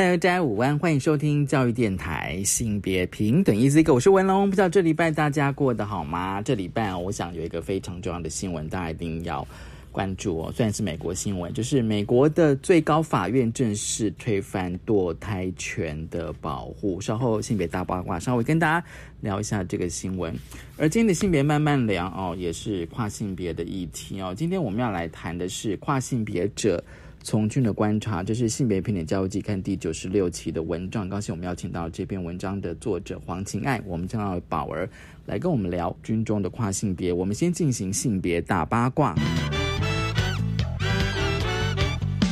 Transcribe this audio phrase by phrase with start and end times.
[0.00, 3.92] Hello，大家午安，欢迎收听教育电台性别平等 Easy。
[3.92, 6.40] 我是文龙，不知道这礼拜大家过得好吗？
[6.40, 9.44] 这礼拜我想有一个非常重要的新闻，大家一定要。
[9.90, 17.00] 关注哦，虽然是美国新闻，就是美国的最高法院正式推翻堕胎权的保护。
[17.00, 18.86] 稍后性别大八卦，稍微跟大家
[19.20, 20.32] 聊一下这个新闻。
[20.76, 24.32] 而今天的性别慢慢聊哦，也是跨性别的议题哦。
[24.36, 26.84] 今天我们要来谈的是跨性别者
[27.28, 31.06] 从军的观察，这是性别平等教育季看第九十六期的文章。
[31.10, 34.88] 高兴我们邀请到这篇文章的作者黄晴爱，我们将要宝儿
[35.26, 37.12] 来跟我们聊军中的跨性别。
[37.12, 39.14] 我们先进行性别大八卦。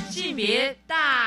[0.08, 1.25] 性别大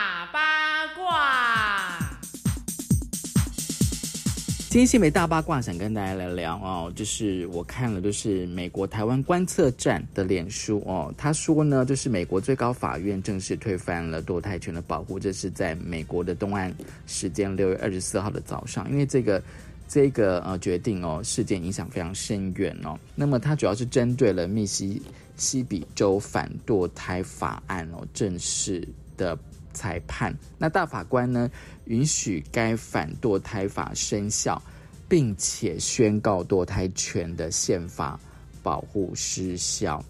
[4.79, 16.73] 今天新美大八卦想跟大家来聊哦，就是我看了，就是美国台湾观测站的脸书哦，他说呢，就是美国最高法院正式推翻了堕胎权的保护，这是在美国的东岸
[17.07, 19.43] 时间六月二十四号的早上，因为这个
[19.85, 25.01] 这个呃决定哦，事件影响非常深远哦，那么它主要是针对了密西。
[25.35, 29.37] 西比州反堕胎法案哦正式的
[29.73, 31.49] 裁判，那大法官呢
[31.85, 34.61] 允许该反堕胎法生效，
[35.07, 38.19] 并且宣告堕胎权的宪法
[38.61, 40.03] 保护失效。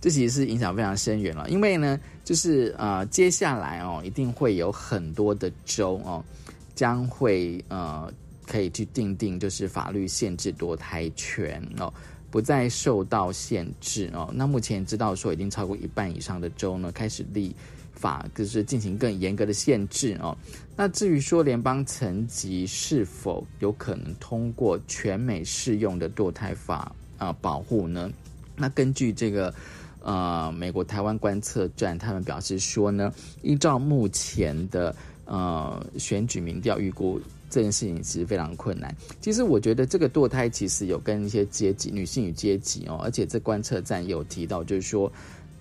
[0.00, 6.24] 这其实是影响非常深远了，因为呢，就是呃接下来哦一定会有很多的州哦
[6.74, 8.12] 将会呃
[8.46, 11.92] 可以去定定就是法律限制堕胎权哦。
[12.30, 14.30] 不再受到限制哦。
[14.34, 17.56] 那目前知道说，已经超过一半以上的州呢，开始立
[18.00, 20.36] 法，就是进行更严格的限制哦。
[20.76, 28.10] 那至于说联邦层级是否有可能通过全美适用的堕胎法啊保护呢？
[28.56, 29.52] 那根据这个
[30.00, 34.94] 呃美国台湾观测站，他们表示说呢，依照目前的
[35.24, 37.20] 呃选举民调预估。
[37.50, 38.94] 这件事情其实非常困难。
[39.22, 45.10] 其实我觉得这个堕胎其实有跟一些阶级、女性与阶级哦，而且这观测站有提到，就是说，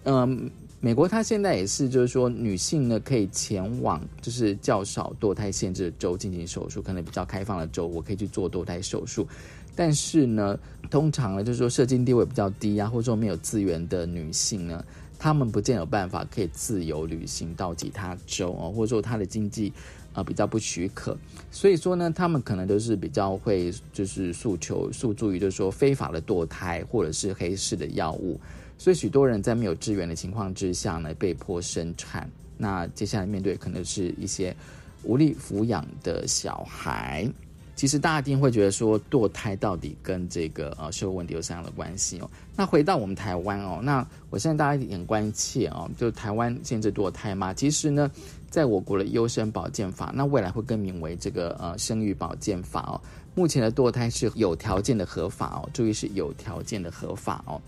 [0.03, 9.27] 嗯，美国它现在也是，就是说女性呢可以前往就是较少堕胎限制的州进行手术，可能比较开放的州，我可以去做堕胎手术。
[9.75, 10.57] 但是呢，
[10.89, 14.83] 通常呢，就是说社经地位比较低啊，或者说没有资源的女性呢，
[15.17, 19.71] 她们不见有办法可以自由旅行到其他州哦，或者说她的经济。
[20.13, 21.15] 啊，比较不许可，
[21.51, 28.39] 所以说呢，她们可能都是比较会就是诉求诉诸于就是说非法的堕胎或者是黑市的药物，
[28.77, 32.29] 所以许多人在没有支援的情况之下呢，被迫生产。
[32.57, 34.55] 那接下来面对可能是一些
[35.03, 37.29] 无力抚养的小孩。
[37.75, 42.29] 其实大家一定会觉得说，堕胎到底跟这个呃社会问题有什么样的关系哦？
[42.55, 47.53] 那回到我们台湾哦，那我现在大家很关切哦，就台湾限制堕胎吗？
[47.53, 48.09] 其实呢。
[48.49, 52.95] 在我国的优生保健法，那未来会更名为这个呃生育保健法哦。
[53.35, 57.61] 目前的堕胎是有条件的合法哦，注意是有条件的合法哦。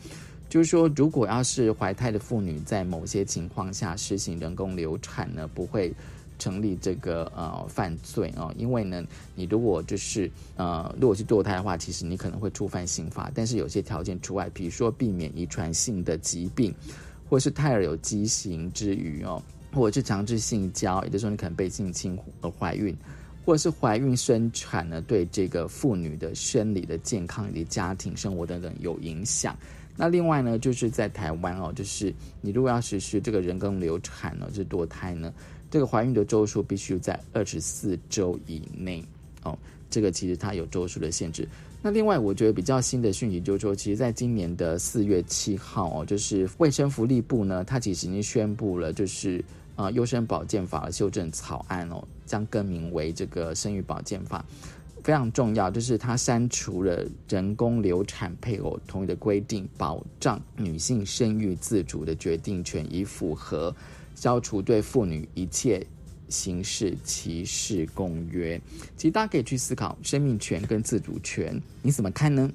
[0.49, 5.93] 就是说，如果要是怀胎的妇女在某些情况下实行人工流产呢，不会
[6.39, 8.53] 成立这个呃犯罪哦。
[8.57, 9.05] 因为呢，
[9.35, 16.73] 你如果就是呃如果是堕胎的话，其实你可能会触犯刑法，但是有些条件除外，比如说避免遗传性的疾病，
[17.29, 19.41] 或是胎儿有畸形之余哦。
[19.71, 22.97] 或者是强制性交，也就是说你可能被性侵而怀孕，
[23.45, 29.55] 或者是怀孕生产呢，对这个妇女的生理的健康以及家庭生活等等有影响。
[29.99, 35.33] 那另外呢，就是在台湾哦，就是你如果要实施这个人工流产呢，就是堕胎呢，
[35.69, 39.03] 这个怀孕的周数必须在二十四周以内
[39.43, 39.57] 哦。
[39.89, 41.45] 这个其实它有周数的限制。
[41.81, 49.43] 那另外，我觉得比较新的讯息就是说，其实在今年的四月七号哦，就是卫生福利部呢，它其实已经宣布了，就是。
[49.75, 54.43] 啊，优生保健法的修正草案哦，将更名为这个生育保健法，
[55.09, 63.75] 非常重要，就是它删除了人工流产配偶同意的规定，保障女性生育自主的决定权，以符合
[64.13, 65.83] 消除对妇女一切
[66.27, 68.61] 形式歧视公约。
[68.95, 72.47] 其实大家可以去思考生命权跟自主权，你怎么看呢？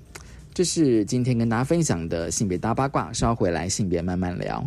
[0.53, 4.65] 这是今天跟大家分享的性别大八卦，稍回来性别慢慢聊。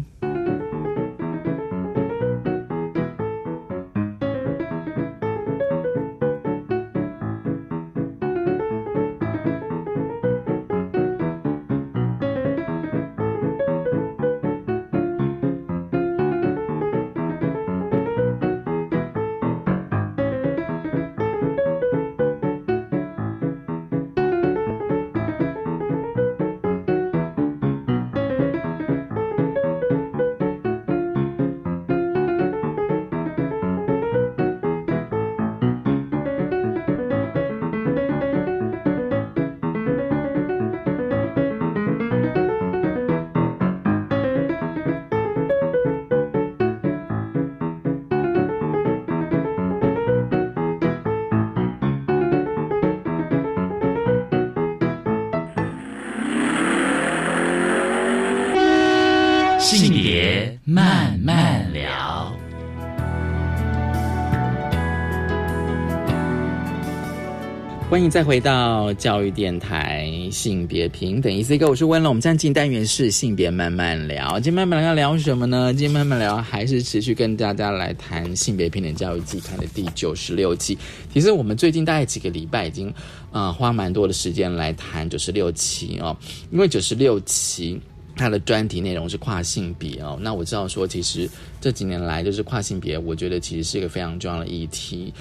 [67.98, 71.34] 欢迎再回到教育电台性别平等。
[71.34, 72.12] 一 C 哥，我是温龙。
[72.12, 74.40] 我们现在进单元是性别慢慢聊。
[74.40, 75.74] 今天慢慢聊要聊什么呢？
[75.74, 80.78] 今天慢慢聊还是持续跟大家来谈性别平等教育季刊的第九十六期。
[81.12, 82.94] 其实我们最近大概几个礼拜已经
[83.32, 86.16] 啊、花蛮多的时间来谈九十六期哦，
[86.52, 87.82] 因为九十六期。
[88.20, 91.30] 它的专题内容是跨性别哦，那我知道说，其实
[91.62, 95.14] 这几年来就是跨性别，我觉得其实是一个非常重要的议题。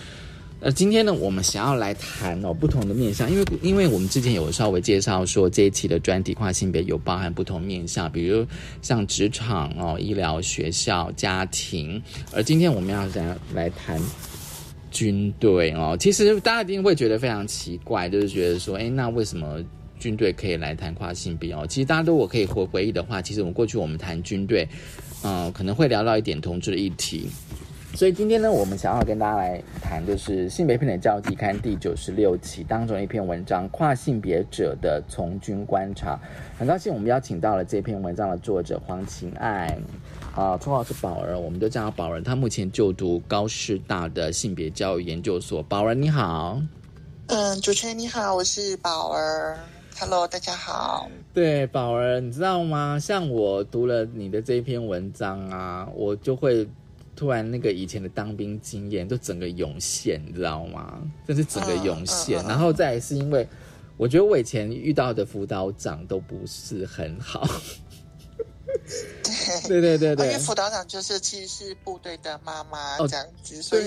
[0.58, 8.44] 呃，今天呢，我们想要来谈哦不同的面向，因为因为我们之前有稍微介绍说这一期的专题跨性别有包含不同面向，比如
[8.80, 14.00] 像职场哦、医疗、学校、家庭，而今天我们要想要来谈
[14.90, 19.62] 军队哦，其实大家一定会觉得非常奇怪，就是觉得说，哎，那为什么
[20.00, 21.66] 军队可以来谈跨性别哦？
[21.68, 24.66] 其实大家都我可以回回忆的话，其实我们过去我们谈军队，
[25.22, 27.28] 嗯、可能会聊到一点同志的议题。
[27.94, 36.14] 所以今天呢，我们想要跟大家来谈，就是《性别平等教育季刊》第九十六期当中一篇文章《跨性别者的从军观察》。
[36.58, 39.78] 很高兴我们邀请到了这篇文章的作者黄晴爱，
[40.34, 42.20] 啊，绰号是宝儿，我们都叫她宝儿。
[42.20, 45.62] 她目前就读高师大的性别教育研究所。
[45.62, 46.60] 宝儿你好，
[47.28, 49.56] 嗯，主持人你好，我是宝儿。
[49.98, 51.08] Hello，大家好。
[51.32, 52.98] 对宝儿，你知道吗？
[53.00, 56.68] 像我读了你的这一篇文章啊，我就会
[57.16, 61.02] 突然那个以前的当兵经验就整个涌现，你知道吗？
[61.26, 62.44] 真是整个涌现。
[62.44, 63.48] 然后再来是因为
[63.96, 67.48] 我觉得我以前遇到的辅导长都不是很好。
[68.86, 69.80] 对。
[69.80, 73.84] 对对对因为，辅导长就是其实是部队的妈妈哦这样子，所以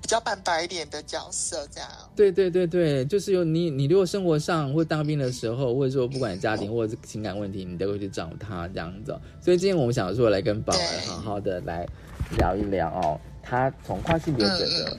[0.00, 1.88] 比较扮白脸的角色这样。
[2.14, 9.12] 对对对对，就是有你，你如果生活上或当兵的时候，或者说不管家庭或者是情感问题，你都会去找他这样子。
[9.12, 11.86] 哦、所以今天我们想说来跟宝儿好好的来
[12.38, 14.96] 聊一聊哦，他从跨性别者的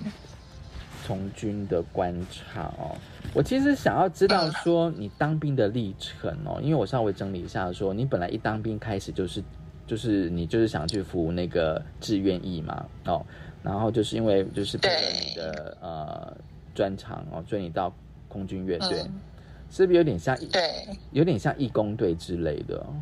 [1.07, 2.93] 从军的观察哦。
[3.33, 9.41] 我其实想要知道说你当兵的历程哦，因为我稍微整理一下说，你本来一当兵开始就是
[9.85, 13.25] 就是你就是想去服那个志愿役嘛哦，
[13.63, 16.37] 然后就是因为就是配合你的呃
[16.75, 17.93] 专长哦，所以你到
[18.27, 19.13] 空军乐队，嗯
[19.69, 22.93] 是不是有点像对，有点像义工队之类的哦？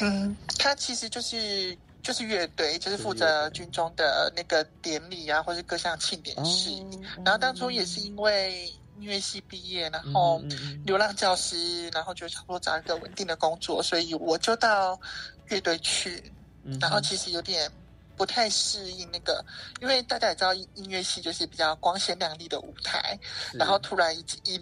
[0.00, 1.76] 嗯，他其实就是
[2.10, 6.84] 就是乐队，就是负责军中的那个典礼啊，或是各项庆典事宜。
[7.24, 8.66] 然后当初也是因为
[8.98, 10.42] 音乐系毕业，然后
[10.84, 15.00] 流浪教师，然后就差不多找一个稳定的工作，所以我就到
[15.46, 16.20] 乐队去。
[16.64, 17.70] 嗯然后其实有点
[18.16, 19.44] 不太适应那个，
[19.80, 23.16] 因为大家也知道音音乐系就是比较光鲜亮丽的舞台，
[23.54, 24.60] 然后突然一一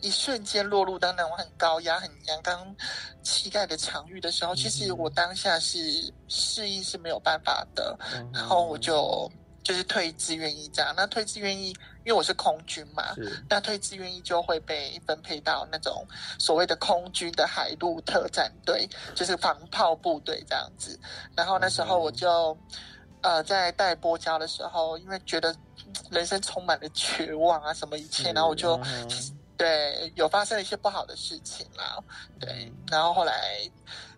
[0.00, 2.74] 一瞬间落入到那种很高压、很阳刚
[3.22, 5.78] 气概的场域的时候，其实我当下是
[6.28, 9.30] 适应是没有办法的，嗯然后我就
[9.62, 10.94] 就是退志愿役这样。
[10.96, 11.68] 那退志愿役，
[12.04, 13.14] 因为我是空军嘛，
[13.48, 16.04] 那退志愿役就会被分配到那种
[16.38, 20.98] 所谓的空军的海陆特战队，就是防炮部队这样子。
[21.36, 22.56] 然后那时候我就、
[23.20, 32.02] 呃在带波交的时候，因为觉得嗯人生充满了绝望啊什么一切，然后我就、嗯对有发生了一些不好的事情啦，
[32.40, 33.60] 对，然后后来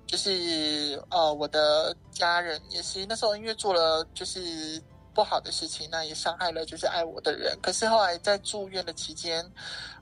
[0.07, 4.81] 就是呃我的家人也是那时候因为做了就是。
[5.15, 7.55] 不好的事情，那也伤害了就是爱我的人。
[7.61, 9.45] 可是后来在住院的期间，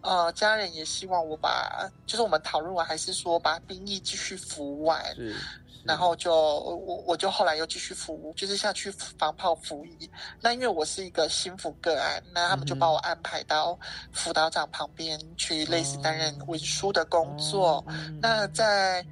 [0.03, 5.35] 呃，家人也希望我把，就是我们讨论完，还是说把兵役继续服完，是，
[5.85, 10.11] 然后就我我就后来又继续服务，就是下去防炮服役。
[10.41, 13.79] 那因为我是一个心腹个案，那他们就把我安排到
[14.13, 17.85] 辅导长旁边去，类似担任文书的工作。
[17.89, 19.05] 嗯那在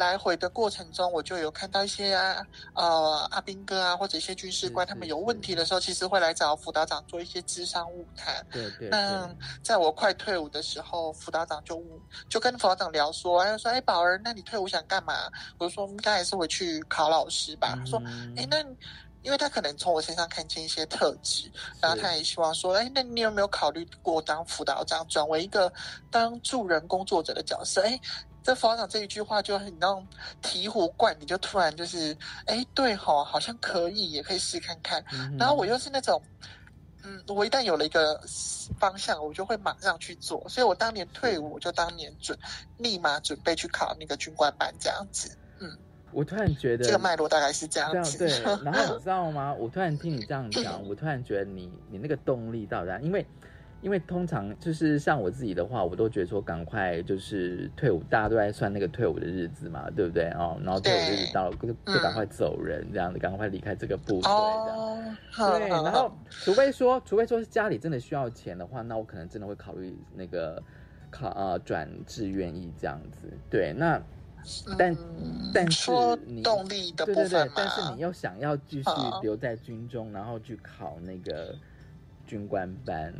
[0.00, 2.42] 来回的过程中，我就有看到一些啊
[2.74, 8.44] 呃阿兵哥啊，或者一些军事官，他们有问题的时候，其实会来找辅导长做一些智商误谈。
[8.50, 9.28] 对对那，
[9.62, 11.84] 在我快退伍的时候，辅导长就
[12.30, 15.14] 就跟辅导长聊说，他就说：“哎，宝儿，那你退伍想干嘛？”
[15.60, 17.76] 我就说：“应该还是回去考老师吧。
[17.78, 18.64] 他说：“嗯哎，那
[19.22, 25.70] 因为他可能从我身上看见一些特质，然后他也希望说：哎，那你有没有考虑过当辅导长，转为一个
[26.10, 27.82] 当助人工作者的角色？
[27.82, 28.00] 哎。”
[28.42, 30.06] 这辅导长这一句话就很那种
[30.42, 32.16] 醍醐灌顶，就突然就是，
[32.46, 35.04] 哎，对吼，好像可以，也可以试看看。
[35.12, 36.20] 嗯然后我又是那种，
[37.02, 38.20] 嗯，我一旦有了一个
[38.78, 40.44] 方向，我就会马上去做。
[40.48, 42.38] 所以我当年退伍，我就当年准
[42.78, 45.36] 立马准备去考那个军官班，这样子。
[45.60, 45.76] 嗯
[46.12, 48.18] 我突然觉得这个脉络大概是这这样样子。
[48.18, 48.28] 对，
[48.64, 49.54] 然后你知道吗？
[49.54, 53.24] 我突然听你这样讲，我突然觉得你你那个动力到底，因为
[53.82, 60.60] 因为通常就是像我自己的话，我都觉得说赶快就是退伍，大家都在算那个退伍的日子嘛，对不对哦？
[60.62, 65.16] 然后退伍日子到了，就就赶快走人，这样子，赶快离开这个部队，这样。
[65.58, 70.62] 对，然后除非说，除非说是家里真的需要钱的话，那我可能真的会考虑那个
[71.10, 73.32] 考呃转志愿意这样子。
[73.48, 73.98] 对，那
[74.76, 74.94] 但
[75.54, 75.90] 但是
[76.26, 78.90] 你动力的对对对，但是你又想要继续
[79.22, 81.54] 留在军中，然后去考那个
[82.26, 83.14] 军官班。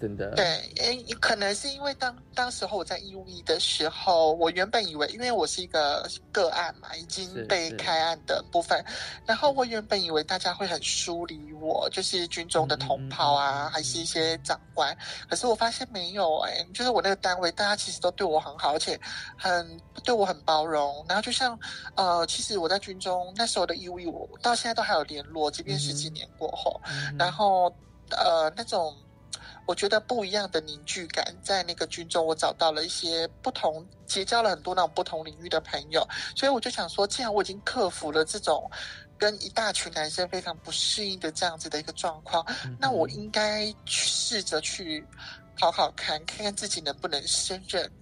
[0.00, 0.30] 真的。
[0.34, 0.44] 对，
[0.76, 8.84] 诶，可能是因为当当时候我在义务役的时候，我原本以为，因为我是一个个案嘛，已经被开案的部分，
[9.26, 14.96] 然后我原本以为大家会很疏离我，就是军中的同袍啊，还是一些长官，
[15.28, 18.98] 可是我发现没有，哎，就是我那个单位，大家其实都对我很好，而且
[19.36, 21.04] 很对我很包容。
[21.08, 21.58] 然后就像
[21.96, 26.80] 呃，其实我在军中那时候的义务役，我到现在都还有联络，即便十几年过后，
[27.18, 27.66] 然后
[28.10, 28.96] 呃那种。
[29.68, 38.68] 我觉得不一样的凝聚感，在那个军中，我找到了一些不同，结交了很多那种不同领域的朋友，所以我就想说，既然我已经克服了这种
[39.18, 42.42] 跟一大群男生非常不适应的这样子的一个状况，
[42.80, 45.06] 那我应该试着去
[45.60, 47.92] 好好看，看看自己能不能胜任。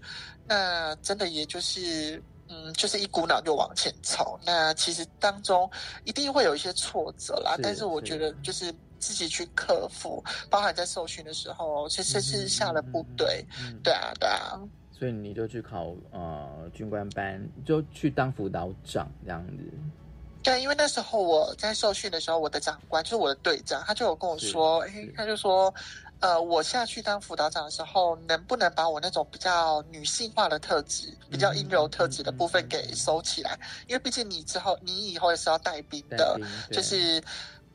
[0.46, 4.38] 那真的也就是，嗯，就是一股脑就往前冲。
[4.44, 5.68] 那其实当中
[6.04, 8.72] 一定会有一些挫折啦，但是我觉得就是。
[8.98, 13.44] 自己去克服，包含在受训的时候，其实是下了部队，
[13.82, 14.60] 对啊，对啊。
[14.98, 19.62] 所以你就去考呃军官班，就去当辅导长这样子。
[20.42, 25.74] 对，因为那时候我在受训的时候，我的长官就是我的队长，他就有跟我说，哎，他就说，
[26.20, 33.58] 呃，我下去当辅导长的时候，能不能把我那种比较女性化的特质、比较阴柔特质的部分给收起来？
[33.88, 37.22] 因为毕竟你之后，你以后也是要带兵的，就是。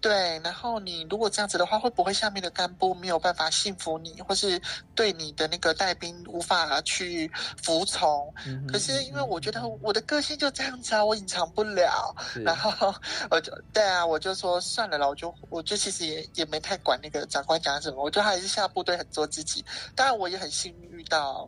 [0.01, 4.59] 对，然后你如果这样子的话，会不会下面的干部没有办法信服你，或是
[4.95, 7.31] 对你的那个带兵无法去
[7.61, 8.33] 服从？
[8.67, 12.15] 可是因为我觉得我的个性就这样子啊，我隐藏不了。
[12.43, 12.91] 然后
[13.29, 19.63] 我就对啊，我就说算了啦，我就我就其实也也没太管那个长官讲什么，我就还是下部队很做自己。
[19.95, 21.47] 当然我也很幸运遇到。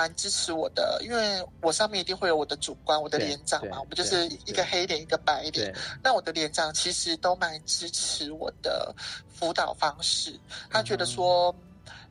[0.00, 5.74] 蛮支持我的，因为我上面一定会有我的主官、我的连长嘛，我们就是一个黑脸一个白脸。
[6.02, 8.94] 那我的连长其实都蛮支持我的
[9.28, 10.40] 辅导方式，
[10.70, 11.54] 他觉得说，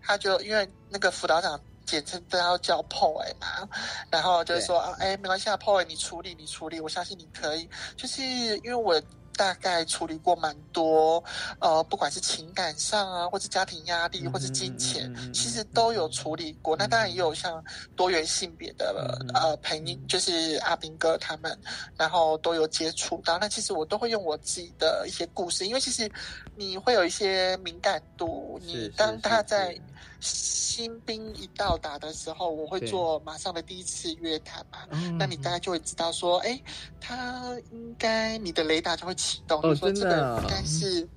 [0.03, 3.67] 他就因为那个辅导长简称都要叫 POY 嘛，
[4.12, 7.67] 然后就是说啊，哎，没关系啊，POY 你处理你处理，我相信你可以，
[7.98, 9.01] 就是因为我。
[9.39, 11.24] 大概处理过蛮多，
[11.60, 16.75] 呃，不管是情感上啊，或者家庭压力，或是金钱，其实都有处理过。
[16.75, 17.63] 那当然也有像
[17.96, 21.58] 多元性别的呃朋友，就是阿斌哥他们，
[21.96, 23.39] 然后都有接触到。
[23.39, 26.12] 那其实我都会用我自己的一些故事，因为其实
[26.58, 29.79] 你会有一些敏感度，你当他在。
[30.19, 34.79] 新兵一到达的时候，我会做马上的第一次约谈嘛，
[35.17, 36.59] 那你大概就会知道说，哎，
[36.99, 41.07] 他应该你的雷达就会启动，就说这个应该是。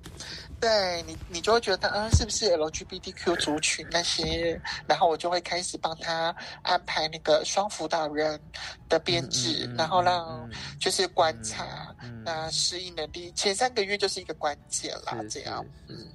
[0.59, 4.57] 对你，你就会觉得，嗯，是不是 LGBTQ 族群那些？
[4.87, 8.39] 然后我就会开始帮他安排那个双辅导人
[8.87, 11.93] 的编制，然后让就是观察，
[12.23, 15.17] 那适应能力前三个月就是一个关键啦。
[15.29, 16.07] 这样，嗯，是。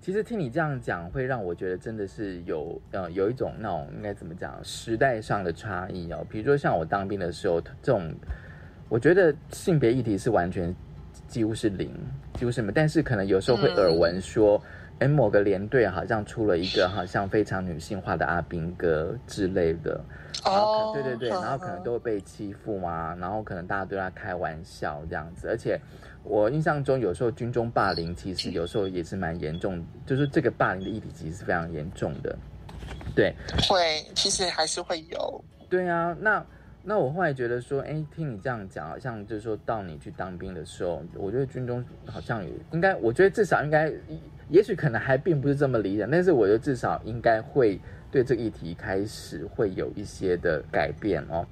[0.00, 6.24] 其实听你这样讲，会让我觉得真的是有，呃，有一种那种应该怎么讲，时代上的差异哦。
[6.30, 8.14] 比如说像我当兵的时候，这种，
[8.88, 10.74] 我觉得性别议题是完全。
[11.28, 11.90] 几乎是零，
[12.34, 12.70] 几乎是没？
[12.72, 14.62] 但是可能有时候会耳闻说，
[14.98, 20.00] 哎，某个连队好像出了一个好像非常女性化的阿兵哥之类的。
[20.44, 25.48] 哦，对对对，然后可能都会被欺负嘛，然后可能大家对他开玩笑这样子。
[25.48, 25.78] 而且
[26.24, 32.36] 我印象中，有时候军中霸凌其实有时候也是蛮严重，就是这个霸凌的议题其实是非常严重的。
[33.14, 33.34] 对，
[33.68, 35.44] 会，其实还是会有。
[35.68, 36.44] 对啊，那。
[36.88, 43.92] 那我后来觉得说，哎，听你这样讲，好像就是说到你去当兵的时候，我觉得军中好像也应该，我觉得至少应该，
[44.48, 51.44] 也许可能还并不是这么理想，但是我觉得至少应该会对这个议题开始会有一些的改变哦。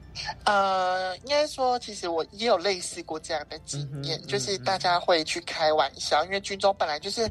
[0.44, 7.30] 呃，应该说，其实我也有类似过这样的经验，就是大家会去开玩笑，因为军中本来就是，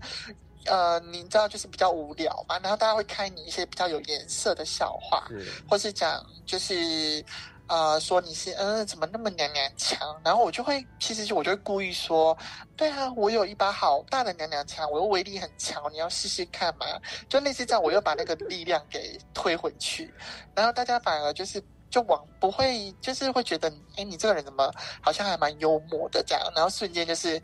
[0.65, 5.27] 呃，你知道，就是比较无聊嘛，然后大家会开你一些比较有颜色的笑话，
[5.69, 7.23] 或是讲就是。
[7.67, 9.97] 呃，说你是嗯，怎么那么娘娘腔？
[10.23, 12.37] 然后我就会，其实我就会故意说，
[12.75, 16.85] 对啊，我有一把好大的娘娘腔，我又威力很强，你要试试看嘛？
[17.29, 20.13] 就类似这样，我又把那个力量给推回去，
[20.53, 24.69] 然后大家反而就是就往不会，就是会觉得，哎，你这个人怎么
[25.01, 26.51] 好像还蛮幽默的这样？
[26.53, 27.41] 然后瞬间就是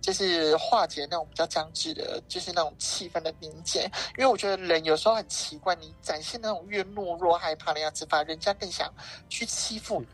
[0.00, 3.82] 就是化解那种比较僵滞的，就是那种气氛的凝结。
[4.16, 8.92] 因为我觉得人有时候很奇怪，你展现那种越懦弱、害怕的样子，反而人家更想
[9.28, 10.06] 去欺负你，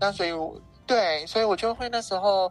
[0.00, 2.50] 那所以我，对，所以我就会那时候，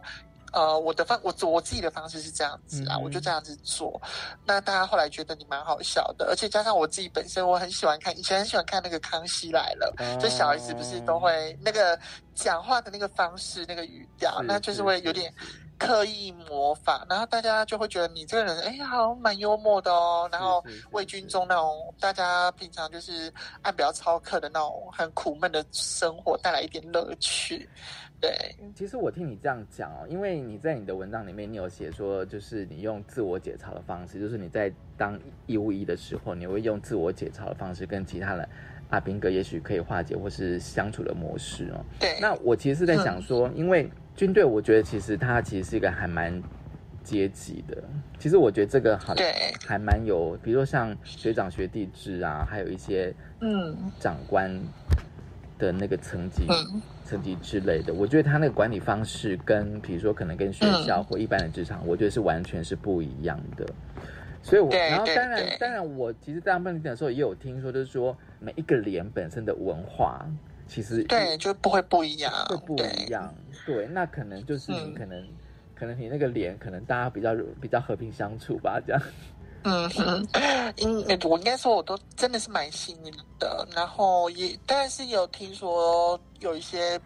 [0.52, 4.00] 呃，我的方，我我自己的方式是这样子啊，我就这样子做。
[4.44, 11.98] 那大家后来觉得你蛮好笑的，而且加上我自己本身我很喜欢看，以前很喜欢看那个《康熙来了》哦就小 S 不是都会那个
[12.34, 15.32] 讲话的那个方式、那个语调，是那就是会有点
[15.82, 20.28] 刻意模仿，然后大家就会觉得你这个人，哎呀，好像蛮幽默的哦。
[20.30, 27.68] 然后为军中那种大家平常就是按表操课的那种很苦闷的生活带来一点乐趣。
[28.20, 28.32] 对，
[28.76, 38.48] 其实我听你这样讲哦，因为你在你的文章里面，你有写说，就是你用自我解嘲的方式，就是你在当义务一的时候，你会用自我解嘲的方式跟其他人
[38.90, 41.84] 阿兵哥也许可以化解或是相处的模式哦。
[41.98, 46.42] 对，那我其实是在想说，因为军队，我觉得其实它其实是一个还蛮
[47.02, 47.82] 阶级的。
[48.18, 49.32] 其实我觉得这个好对，
[49.66, 54.50] 还蛮有，比如说像学长学弟制啊，还有一些嗯长官
[55.58, 56.44] 的那个层级。
[56.48, 63.66] 嗯层级之类的，我觉得他那个管理方式跟，比如说可能跟学校嗯或一般的职场，我觉得是完全是不一样的。
[64.40, 70.24] 所以我，然后当然，当然，我其实在当兵的时候也有听说，就是说每一个连本身的文化
[70.66, 73.34] 其实对，就不会不一样，会不一样。
[73.64, 75.28] 对，那可能就是你嗯可能、
[75.74, 79.02] 可能你那个脸可能大家比较比较和平相处吧，这样。
[79.64, 80.26] 嗯哼，
[80.78, 80.98] 应
[81.30, 83.64] 我应该说，我都真的是蛮幸运的。
[83.72, 87.00] 然后也，但是有听说有一些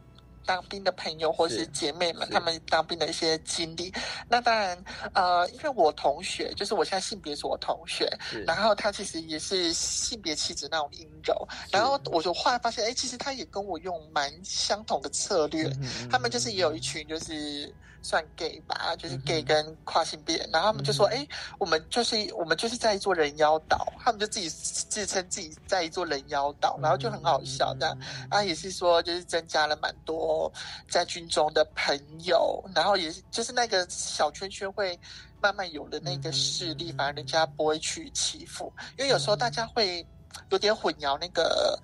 [0.47, 3.93] 当兵的朋友或是是姐妹们，是他们当兵的一些经历。
[4.29, 8.09] 那当然，呃，因为我同学，就是我现在性别是我同学，
[8.47, 15.71] 然后他其实也是性别气质那种阴柔，然后我就后来发现，哎，其实他也跟我用蛮相同的策略。
[16.11, 17.75] 他们就是也有一群就是
[18.07, 21.27] 算 gay 吧，就是 gay 跟跨性别，然后他们就说，哎、
[21.59, 27.99] 我们就是我们就是在一座人妖岛，他们就自己自称自己在一座人妖岛，然后就很好笑这样。
[28.01, 28.29] 嗯。
[28.31, 30.53] 啊，也是说就是增加了蛮多
[30.89, 34.97] 在军中的朋友，然后也是就是那个小圈圈会
[35.41, 40.07] 慢慢有了那个势力，反而人家不会去欺负，因为有时候大家会
[40.51, 41.77] 有点混淆那个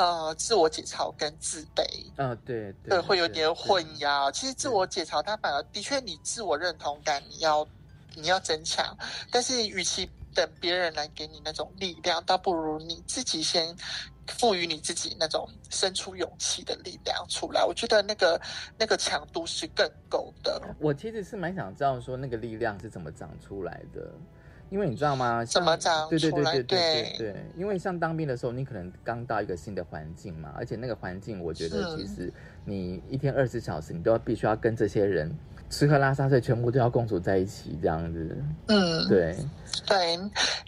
[0.00, 1.84] 呃自我解嘲跟自卑。
[2.16, 4.32] 嗯，对对，会有点混对淆。
[4.32, 7.66] 其实自我解嘲，它反而的确，你自我认同感你要
[8.14, 8.96] 你要增强，
[9.30, 13.76] 但是与其等别人来给你那种力量，倒不如你自己先
[14.26, 17.62] 赋予你自己那种生出勇气的力量出来。
[17.62, 18.40] 我觉得那个
[18.78, 20.62] 那个强度是更够的。
[20.78, 24.10] 我其实是蛮想知道说那个力量是怎么长出来的，
[24.70, 25.44] 因为你知道吗？
[25.44, 32.32] 怎么长对对对对对对对对，因为像当兵的时候，你可能刚到一个新的环境嘛，而且那个环境，我觉得其实
[32.64, 35.30] 你一天二十四小时，你都要必须要跟这些人
[35.68, 38.36] 吃喝拉撒睡全部都要共处在一起，这样子。
[38.68, 39.36] 嗯，对，
[39.86, 40.16] 对，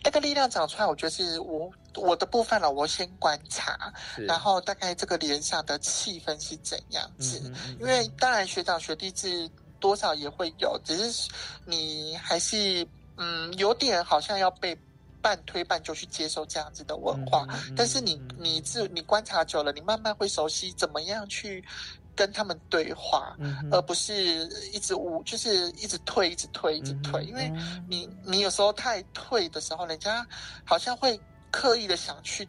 [0.05, 2.71] 那个力量长出来，我觉得是我我的部分了。
[2.71, 3.93] 我先观察，
[4.27, 7.41] 然后大概这个连上的气氛是怎样子。
[7.45, 11.31] 嗯哼嗯因为当然学长学弟制多少也会有，只是
[11.65, 12.87] 你还是
[13.17, 14.77] 嗯有点好像要被
[15.21, 17.47] 半推半就去接受这样子的文化。
[17.77, 21.65] 但是你你自你观察久了，你慢慢会熟悉怎么样去
[22.17, 23.37] 跟他们对话，
[23.71, 30.27] 而不是一直无就是一直退一直退一直退，因为嗯你你有时候太退的时候，人家
[30.65, 31.19] 好像会
[31.51, 32.49] 刻意的想去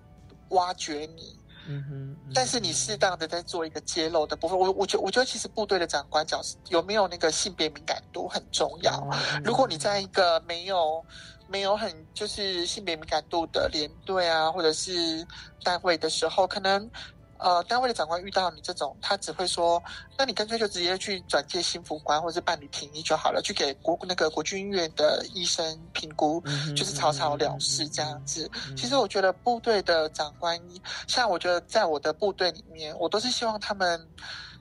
[0.49, 1.37] 挖掘你。
[1.67, 8.93] 嗯哼，但是你适当的在做一个揭露的部分，我我觉我觉得其实部队的长官角色有没有那个性别敏感度很重要。
[8.99, 11.03] 哦如果你在一个没有
[11.47, 15.25] 没有很就是性别敏感度的连队啊，或者是
[15.63, 16.89] 单位的时候，可能
[17.37, 19.81] 呃单位的长官遇到你这种，他只会说，
[20.17, 26.41] 那你干脆就直接去转介心服官或者是办理庭医就好了，去给国那个国军医院的医生评估，
[26.75, 28.49] 就是草草了事这样子。
[28.67, 30.59] 嗯其实我觉得部队的长官，
[31.07, 34.07] 像我觉得在我的部队里面，我都是希望他们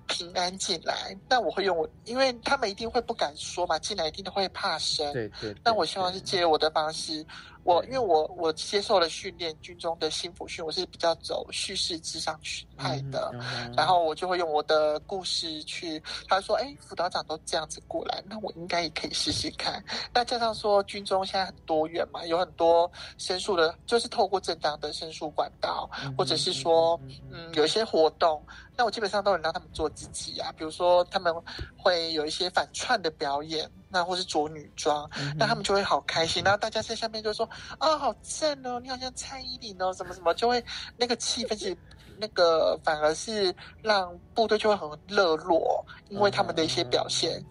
[0.07, 1.17] 平安进来。
[1.29, 5.13] 那我会用我，因为他们一定会不敢说嘛，进来一定都会怕生。
[5.13, 7.25] 对对，那对我希望是借我的方式，
[7.65, 13.33] 我因为我我接受了训练，军中的心辅训，我是比较走叙事之上去派的。
[13.77, 26.99] 然后我就会用我的故事去，他说：“哎，辅导长都这样子过来，那我应该也可以试试看。”那加上说，军中现在很多元嘛，有很多申诉的，就是透过正当的申诉管道，或者是说，
[27.31, 28.45] 嗯，有一些活动，
[28.77, 30.53] 那我基本上都能让他们做自己啊。
[30.57, 31.33] 比如说，他们
[31.77, 36.43] 会有一些反串的表演，那或是着女装，嗯那他们就会好开心。
[36.43, 40.63] 然后大家在下面就说：“啊，好赞哦，你好像蔡依林哦，什么什么，就会
[40.97, 41.77] 那个气氛是。”
[42.23, 47.45] 那个反而是让部队就会很热络，因为他们的一些表现。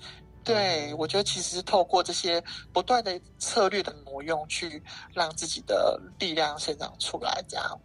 [0.46, 4.82] 对，我觉得其实是透过这些不断的策略的挪用，去
[5.14, 7.80] 让自己的力量生长出来，这样。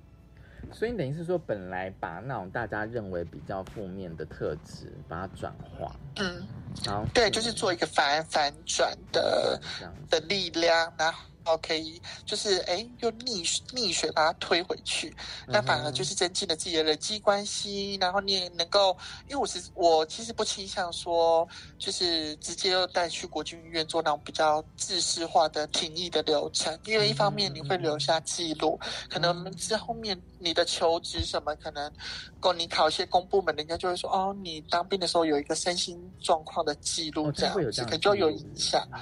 [0.72, 6.46] 所以等于是说，本来把那种大家认为比较负面的特质，把它转化，嗯，
[6.84, 9.60] 然后对，就是做一个反反转的
[10.08, 11.18] 的力量，然后
[11.58, 15.14] 可以就是哎，又逆逆水把它推回去，
[15.46, 18.96] 那反而就是增进了自己的人际关系，然后你也能够，
[19.28, 21.46] 因为我是我其实不倾向说，
[21.78, 28.80] 就是直接又带去国军医院做那种比较制式化的停医的流程，因为一方面你会留下记录，
[29.10, 31.92] 可能之后面你的求职什么，可能
[32.38, 38.86] 公你考一些公部门，人家就会说哦，你当兵的时候有一个身心状况的记录，哦这样这能就有影响。
[38.92, 39.00] 嗯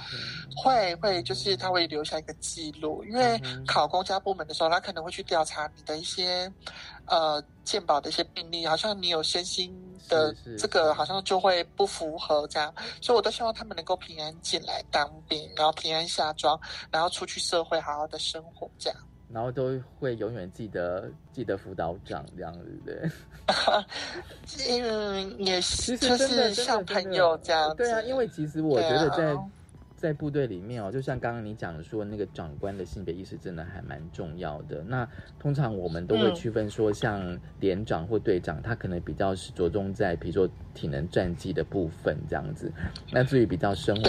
[0.63, 6.51] 会会，就是他会留下一个记录，因为考公家部门的时候，他可能会去调查你的一些
[7.05, 9.71] 呃健保的一些病例，好像你有身心
[10.07, 18.97] 的这个，好像就会不符合这样，所以我都希望他们能够平安进来当兵，然后平安下庄，然后出去社会好好的生活这样。
[19.35, 22.95] 然后都会永远记得记得辅导长这样子对。
[24.81, 27.75] 嗯，也其是，就是像朋友这样子。
[27.75, 29.45] 对啊，因为其实我觉得在、啊
[29.97, 34.83] 在部队里面哦，就像刚刚你讲的说，那个长官的性别意识真的还蛮重要的。
[34.83, 35.07] 那
[35.39, 42.71] 通常我们都会嗯区分说，像连长或队长，他可能比较是着重在比如说体能战绩的部分这样子。
[43.11, 44.03] 那至于比较生活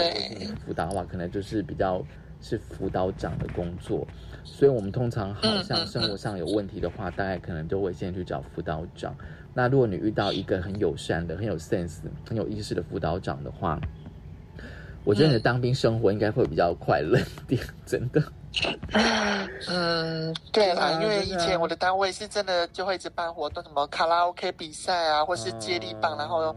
[0.65, 2.05] 辅导的话，可能就是比较
[2.41, 4.07] 是辅导长的工作。
[4.43, 9.15] 所以我们通常好像生活上有问题的话，大概可能就会先去找辅导长。
[9.53, 11.97] 那如果你遇到一个很友善的、很有 sense、
[12.27, 13.79] 很有意识的辅导长的话，
[15.03, 18.21] 我觉得你的嗯当兵生活应该会比较快乐一点，真的。
[19.67, 26.55] 嗯，对啦，因为以前我的单位是真的就会一直办活动，什么卡拉 OK 比赛啊，或是接力棒，然后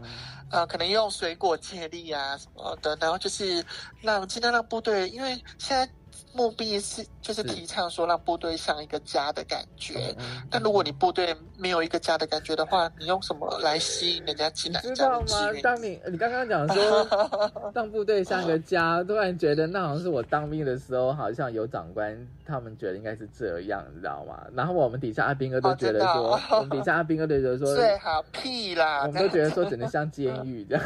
[0.49, 3.63] 呃，可能用水果接力啊什么的，然后就是
[4.01, 5.87] 让尽量让部队，因为现在
[6.33, 10.15] 目的是就是是提倡说让部队像一个家的感觉。
[10.19, 15.27] 嗯但如果你部队没有一个家的感觉的话，你用什么来吸引人家进来知道吗？
[15.63, 17.07] 当你你刚刚讲说
[17.73, 22.15] 当部队像一个家，突然觉得那好像是我当兵的时候，好像有长官
[22.45, 24.45] 他们觉得应该是这样，你知道吗？
[24.53, 29.03] 然后我们底下阿兵哥都觉得说，哦哦我们底下阿兵哥都觉得说， 最好屁啦！
[29.05, 30.83] 我们都觉得说只能像监狱这样。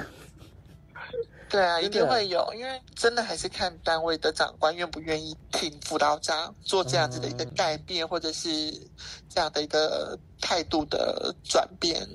[1.49, 8.49] 对啊，一定会有，因为真的还是看单位的长官愿不愿意听辅导长做这样子的一个嗯改变，或者是
[9.29, 12.05] 这样的一个态度的转变，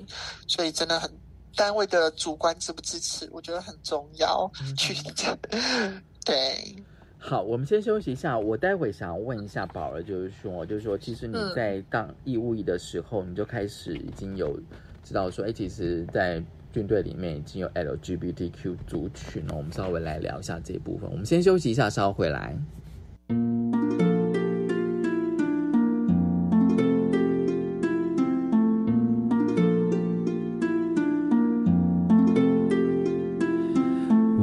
[0.47, 1.09] 所以真的很
[1.55, 4.51] 单位的主观支不支持，我觉得很重要。
[4.61, 4.93] 嗯去
[6.23, 6.75] 对，
[7.17, 8.37] 好，我们先休息一下。
[8.37, 14.55] 我待会想要问一下宝儿，就是说，就是说，其实你嗯在当义务役的时候，你就开始已经有
[15.03, 19.55] 知道说，哎，其实，在军队里面已经有 LGBTQ 族群了。
[19.55, 21.09] 我们稍微来聊一下这部分。
[21.11, 22.55] 我们先休息一下，稍后回来。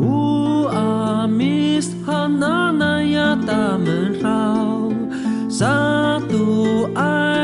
[0.01, 4.93] U amis hanana ya ta menrao
[5.49, 7.38] Satu ai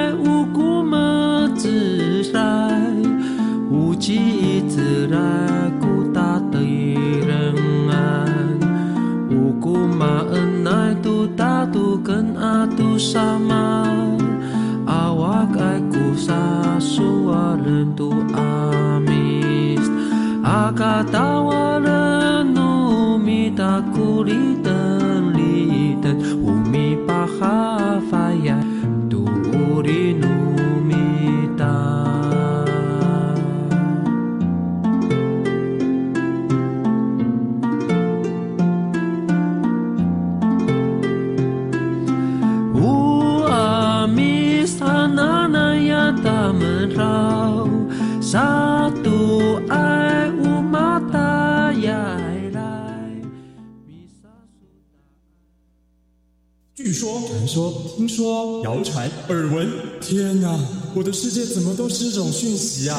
[61.14, 62.98] 世界怎么都是这种讯息啊！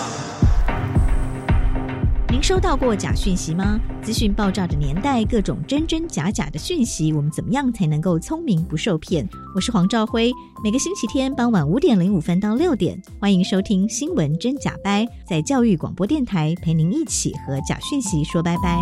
[2.30, 3.78] 您收到过假讯息吗？
[4.02, 9.28] 资讯爆炸的年代，各种真真假假的讯息，我们怎么样才能够聪明不受骗？
[9.54, 10.32] 我是黄兆辉，
[10.64, 18.80] 每个星期天傍晚五点零五分到六点，欢迎收听《新闻真假掰》，在教育广播电台陪您一起和假讯息说拜拜。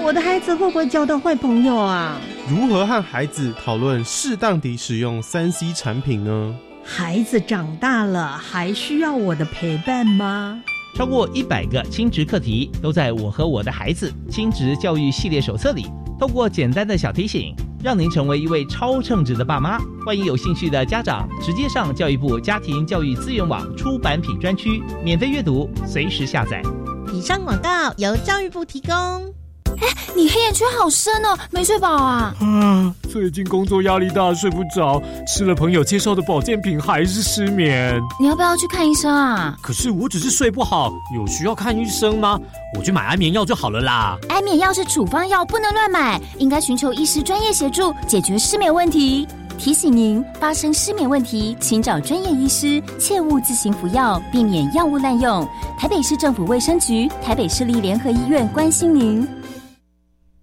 [0.00, 2.20] 我的孩子会不会交到坏朋友啊？
[2.50, 6.56] 如何和孩子讨论适当地使用三 C 产品呢？
[6.82, 10.60] 孩子长大了，还需要我的陪伴吗？
[10.96, 15.86] 超过一百个亲职课题都在我和我的孩子亲职教育系列手册里。
[16.18, 19.78] 透过简单的小提醒，让您成为一位超称职的爸妈。
[20.04, 26.60] 欢迎有兴趣的家长直接上教育部家庭教育资源网出版品专区免费阅读，随时下载。
[27.12, 29.32] 以上广告由教育部提供。
[29.78, 32.34] 哎，你黑眼圈好深哦，没睡饱啊？
[32.40, 38.00] 啊，最近工作压力大，睡不着，吃了朋友介绍的保健品还是失眠。
[38.18, 39.56] 你要不要去看医生啊？
[39.62, 42.38] 可是我只是睡不好，有需要看医生吗？
[42.76, 44.16] 我去买安眠药就好了啦。
[44.28, 49.26] 安眠药是处方药，不能乱买，应该寻求医师专业协助解决失眠问题。
[49.58, 55.46] 提醒您，发生失眠问题，请找专业医师，切勿自行服药，避免药物滥用。
[55.78, 59.28] 台北市政府卫生局、台北市立联合医院关心您。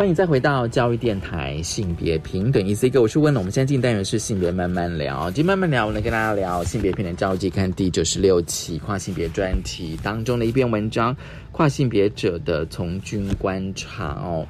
[0.00, 3.38] 欢迎再回到教育电台性别平等，一 C 哥，我是温了。
[3.38, 11.14] 我们现在进单元是性别慢慢聊，今天慢慢聊，我来跟大家聊性别平等教育季刊第九十六期跨性别专题当中的一篇文章
[11.52, 14.46] 《跨性别者的从军观察》哦。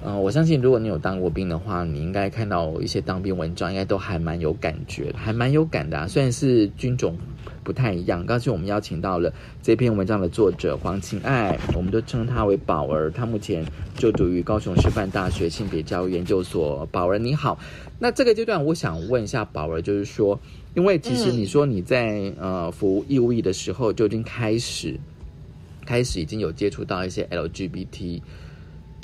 [0.00, 6.06] 呃，我相信如果你有当过兵的话，你应该看到一些当兵文章，应该都还蛮有感觉，还蛮有感的、啊。
[6.06, 7.16] 虽然是军种
[7.64, 16.86] 不太一样，刚才我们邀请到了这篇文章的作者黄晴爱，我们都称她为宝儿，她目前就读于高雄师范大学性别教育研究所。
[16.92, 17.58] 宝儿你好，
[17.98, 20.38] 那这个阶段我想问一下宝儿，就是说，
[20.74, 24.94] 因为其实你说你在、呃服义务役的时候就已经开始，
[25.84, 28.22] 开始已经有接触到一些 LGBT。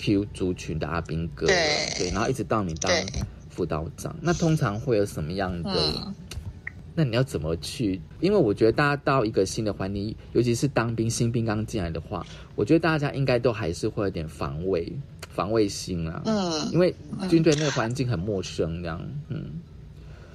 [0.04, 2.92] Q 族群的阿兵哥，对然后一直到你当
[3.48, 5.70] 辅导长，那通常会有什么样的？
[5.72, 6.14] 嗯
[6.96, 8.00] 那你要怎么去？
[8.20, 14.92] 因为我觉得大家到一个新的环境，尤其是当兵新兵刚进来的话，我觉得大家应该都还是会有点防卫、
[15.28, 16.22] 防卫心啊。
[16.24, 16.94] 嗯因为
[17.28, 19.60] 军队那个环境很陌生，这样，嗯。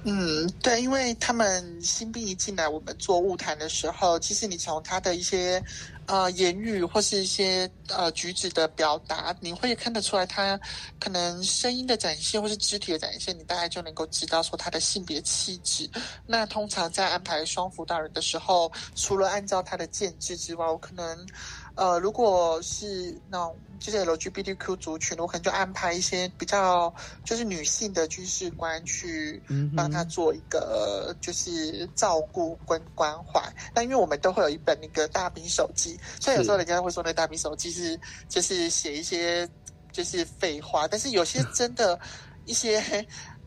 [0.04, 5.62] 嗯，对，因为他们新兵一进来，我们做物谈的时候，其实你从他的一些
[6.10, 10.58] 啊言语或是一些呃举止的表达，你会看得出来他
[10.98, 15.88] 可能声音的展现或是肢体的展现，你大概就能够知道说他的性别气质。
[16.26, 21.26] 那通常在安排双辅导人的时候，除了按照他的建制之外，我可能
[21.74, 23.56] 呃如果是那种。
[23.80, 29.42] 就是 LGBTQ 族群，我可能就安排一些比较就是女性的军事官去
[29.74, 33.42] 帮他做一个就是照顾跟关怀。
[33.74, 39.48] 那因为我们都会有一本那个大兵手记，所以有时候人家会说那大兵手记是就是写一些
[39.90, 41.98] 就是废话，但是有些 真的
[42.44, 42.84] 一些。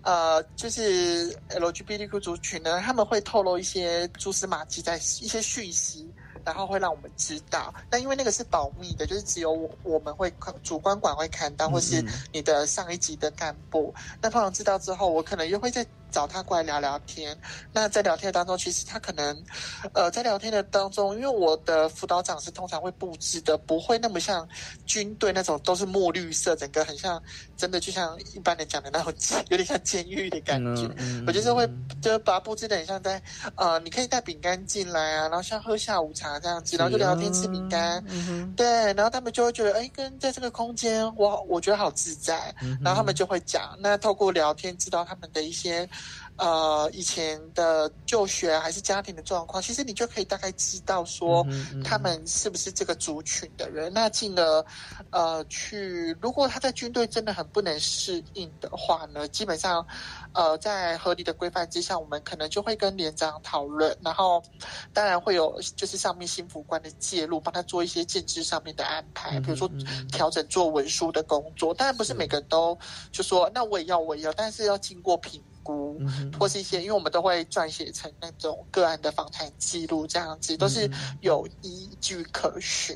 [0.06, 6.12] 呃，就是 LGBTQ 族群呢，他们会透露一些蛛丝马迹，在一些讯息，
[6.44, 7.74] 然后会让我们知道。
[7.90, 13.94] 那因为那个是保密的，就是只有我我们会主观管会看到，或是你的上一级的干部。
[14.22, 17.36] 那通常知道之后，我可能又会再找他过来聊聊天。
[17.74, 19.44] 那在聊天当中，其实他可能，
[19.94, 24.48] 呃，在聊天的当中，因为我的辅导长是通常会布置的，不会那么像
[24.86, 27.22] 军队那种都是墨绿色，整个很像
[27.58, 29.14] 真的就像一般人讲的那种，
[29.50, 30.88] 有点像监狱的感觉。
[31.26, 31.68] 我就是会
[32.00, 33.20] 就把它布置的很像在
[33.56, 38.04] 呃，你可以带饼干进来啊，然后像喝下午茶这样子，然后就聊天吃饼干，
[38.56, 45.90] 对，然后他们就会觉得哎，跟在这个空间，我我觉得好自在，然后他们就会讲，那透过聊天知道他们的一些。
[46.38, 51.46] 呃，以前的就学还是家庭的状况，其实你就可以大概知道说
[51.84, 53.94] 他们是不是这个族群的人。
[53.94, 54.66] 那进了
[55.12, 59.86] 呃去，如果他在军队真的很不能适应的话呢，基本上
[60.34, 64.44] 呃在合理的规范之下，我们可能就会跟连长讨论，然后
[64.92, 69.70] 当然会有就是上面新服官的介入，帮他做一些建制上面的安排，比如说
[70.12, 71.74] 调整做文书的工作。
[71.76, 72.78] 当然不是每个人都
[73.12, 75.42] 就说那我也要我也要，但是要经过评。
[75.64, 80.90] 估，嗯或是一些，因为我们都会撰写成那种个案的访谈记录，这样子都是
[81.22, 82.96] 有依据可循。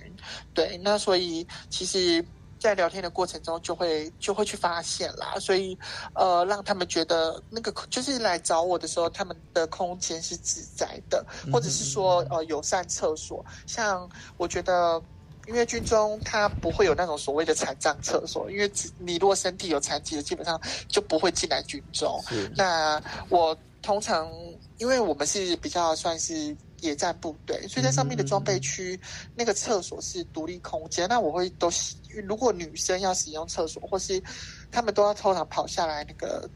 [0.53, 2.23] 对，那所以其实。
[2.60, 5.77] 在聊天的过程中，就会就会去发现啦，所以
[6.15, 13.45] 呃，让他们觉得那个就是来找我的时候，他们的空间是自在的，或者是说呃友善厕所。
[13.67, 14.99] 像我觉得，
[15.47, 22.23] 因为军中它不会有那种所谓的残障厕所，因为你如果身体有残疾的，基本上就不会进来军中。
[22.55, 24.31] 那我通常
[24.77, 26.55] 因为我们是比较算是。
[26.81, 28.99] 野战部队，所以在上面的装备区，
[29.36, 31.10] 那个厕所是独立空间。
[31.10, 31.71] 那我会都，
[32.23, 34.21] 如果女生要使用厕所，或是
[34.71, 36.47] 他们都要通常跑下来那个。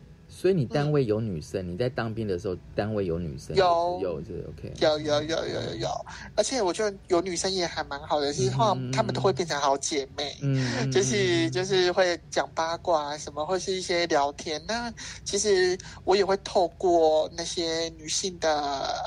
[0.41, 1.71] 所以你单位有女生？
[1.71, 3.55] 你在当兵的时候，单位有女生？
[3.55, 4.73] 有有就 OK？
[4.79, 14.59] 有有有有有有，而且我觉得有女生也还蛮好的，是话她们都会变成好姐妹，嗯， 就是就是会讲八卦什么，或是一些聊天。
[14.67, 14.91] 那
[15.23, 18.51] 其实我也会透过那些女性的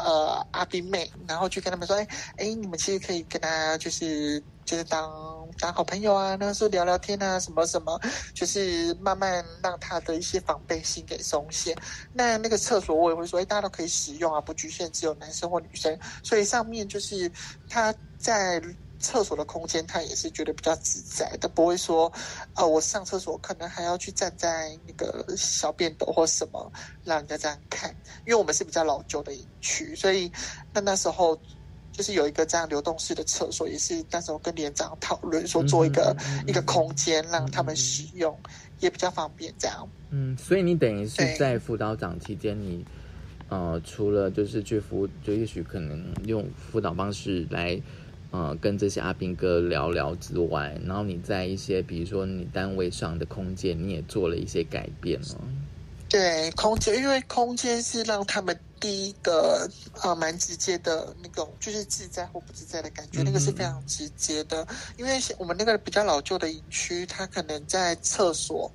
[0.07, 4.41] 呃阿兵妹，然后去跟他们说，哎哎，你们其实可以跟他就是。
[4.67, 8.01] 就是当当好朋友啊，那时候聊聊天啊，什么什么，
[8.35, 11.77] 就是慢慢让他的一些防备心给松懈。
[12.13, 15.99] 那那个厕所我也会说，哎，大家都可以使用啊，不局限只有男生或女生。
[16.23, 17.31] 所以上面就是
[17.69, 18.61] 他在
[18.99, 22.13] 厕所的空间，他也是觉得比较自在他，不会说，
[22.55, 26.73] 呃，我上厕所可能还要去站在那个小便斗或什么，
[27.05, 27.95] 让人家这样看。
[28.27, 30.31] 因为我们是比较老旧的营区，所以
[30.73, 31.39] 那那时候。
[31.97, 38.37] 就是有一个这样流动式的厕所，也是那时候跟连长讨论说做一个一个空间让他们使用，
[38.81, 39.89] 也比较方便这样。
[40.11, 42.85] 嗯，所以你等于是在辅导长期间，你
[43.49, 47.81] 呃除了就是去辅，就也许可能用辅导方式来
[48.33, 55.39] 呃跟这些阿兵哥聊聊之外，然后你在一些比如说你单位上的空间，你也做了一些改变哦。
[56.15, 58.57] 对，空间，因为空间是让他们。
[58.81, 59.67] 第一个
[60.03, 64.67] 啊，蛮直接的那种，就是自在或不自在的感觉，那个是非常直接的。
[64.99, 68.71] 因为我们那个比较老旧的营区，它可能在厕所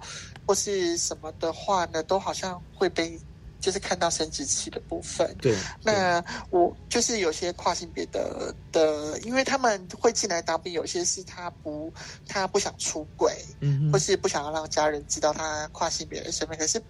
[0.48, 3.20] 或是什么的话呢，都好像会被
[3.60, 5.32] 就是看到生殖器的部分。
[5.40, 11.94] 对，那我就是有些跨性别的的，因为他们会进来当兵，有些是他不
[12.28, 16.82] 他不想出轨，嗯，或是不想要让家人知道他跨性别的身份，可是。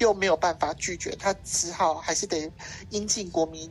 [0.00, 2.50] 又没有办法拒绝，他只好还是得
[2.88, 3.70] 应尽国民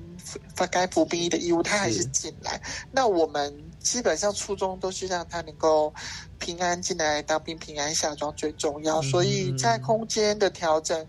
[0.72, 2.62] 该服兵役的义务，他还是进来。
[2.92, 5.92] 那我们基本上初衷都是让他能够
[6.38, 9.02] 平安进来当兵，平安下装最重要。
[9.02, 11.08] 所以在空间的调整，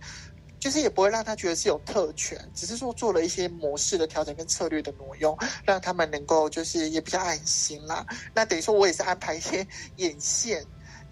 [0.58, 8.06] 就是也不会让他觉得是有特权，只是说做了一些模式的调整跟策略的挪用，让他们能够就是也比较安心啦。
[8.34, 10.64] 那等于说我也是安排一些 眼线。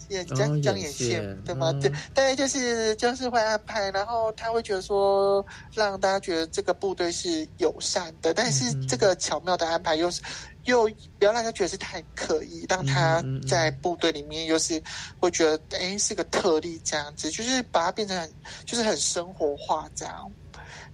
[0.09, 1.73] 也将将眼线对吗？
[1.81, 5.45] 对，大概就是就是会安排，然后他会觉得说，
[5.75, 10.21] 让大家觉得这个部队是友善的，但是这个巧妙的安排又是
[10.65, 10.85] 又
[11.19, 14.83] 不要让他觉得是太刻意，让他在部队里面又是
[15.19, 20.35] 会觉得哎是个特例这样子，就是把它变成很就是很生活化这样。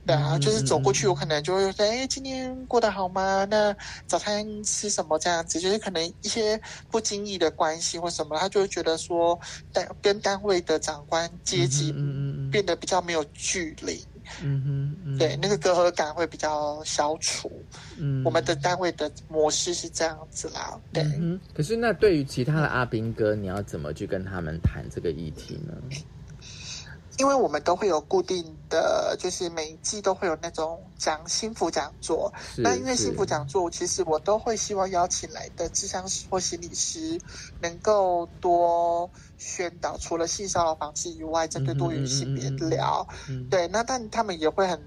[0.06, 3.46] 对啊，就是走过去，我可能就会说：“哎，今天过得好吗？
[3.50, 3.74] 那
[4.06, 9.38] 早餐吃什么？”这样子，就是可能一些不经意的关系或什么，他就会觉得说，
[9.72, 11.90] 单跟单位的长官阶级
[12.50, 14.04] 变得比较没有距离。
[14.42, 17.50] 嗯哼，对，那个隔阂感会比较消除。
[17.98, 20.80] 嗯，我们的单位的模式是这样子啦。
[20.92, 21.04] 对，
[21.54, 25.74] 可是那对于其他的阿兵哥，你要怎么去跟他们谈这个议题呢？
[27.18, 37.20] 因为我们都会有固定的就是每一季都会有那种讲幸福讲座，那因为幸福讲座，其实我都会希望邀请来的智商师或心理师
[37.60, 39.08] 能够多
[39.38, 43.06] 宣导，除了性骚扰防治以外，针对多元性别聊，
[43.50, 44.80] 对，那但他们也会很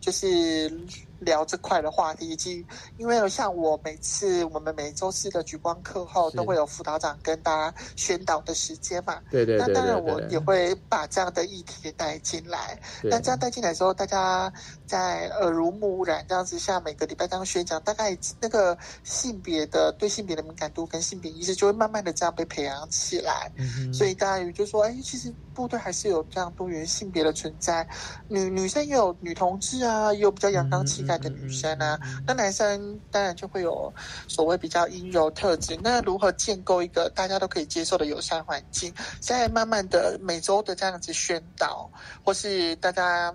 [0.00, 0.86] 就是。
[1.24, 2.64] 聊这块的话题，以及
[2.98, 9.20] 因为像我每次我们每周四的举光课后，都会有辅导长跟大家宣导的时间嘛。
[9.30, 9.66] 对对对。
[9.66, 12.78] 那当然我也会把这样的议题带进来。
[13.02, 14.52] 那这样带进来之后，大家
[14.86, 23.50] 在耳濡目染这样子下，每个礼拜这样宣讲，大概那个性别的对性别的敏感度跟性别意识就会慢慢的这样被培养起来。
[23.56, 27.86] 嗯所以大家就说，哎，其实部队还是有这样多元性别的存在，
[28.28, 31.11] 女女生也有女同志啊，也有比较阳刚气概。
[31.18, 33.92] 的女生啊，那男生当然就会有
[34.28, 35.78] 所谓比较阴柔特质。
[35.82, 38.92] 那如何建构一个大家都可以接受的友善环境？
[39.20, 41.90] 在慢慢的每周的这样子宣导，
[42.24, 43.34] 或是大家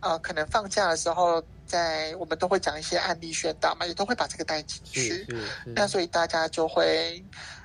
[0.00, 5.26] 呃可能放假的时候，在我们都会讲一些案例宣导嘛，也都会把这个带进去。
[5.74, 7.24] 那所以大家就会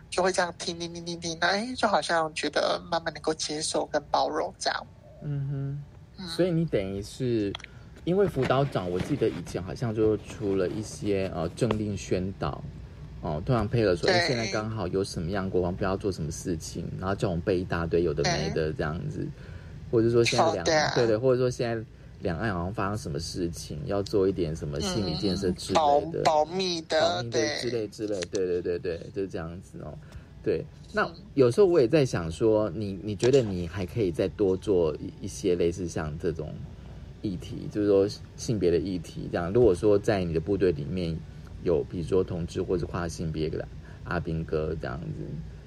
[0.09, 4.87] 就会这样听听听听听，那哎，就好像觉得慢慢能够接受跟包容这样。
[5.23, 5.83] 嗯哼。
[6.27, 7.51] 所以你等于是，
[8.05, 12.61] 因为辅导长，我记得以前好像就出了一些呃政令宣导，
[13.21, 19.25] 哦，突然配合说，哎，现在刚好有什么样国王不要做什么事情，然后叫我们背一大堆有的没的这样子，
[19.89, 21.83] 或者说现在两对对，或者说现在
[22.21, 29.93] 两岸好像发生什么事情，要做一点什么心理建设之保类的，保密的保密的之类之类，对对对对，就是这样子哦。
[30.43, 31.13] 对，那嗯。
[31.35, 36.53] 有时候我也在想说，你你觉得你还可以再多做一一些类似像这种
[37.23, 39.51] 议题，就是说性别的议题这样。
[39.51, 41.17] 如果说在你的部队里面
[41.63, 43.67] 有，比如说同志或者跨性别的
[44.03, 45.23] 阿兵哥这样子，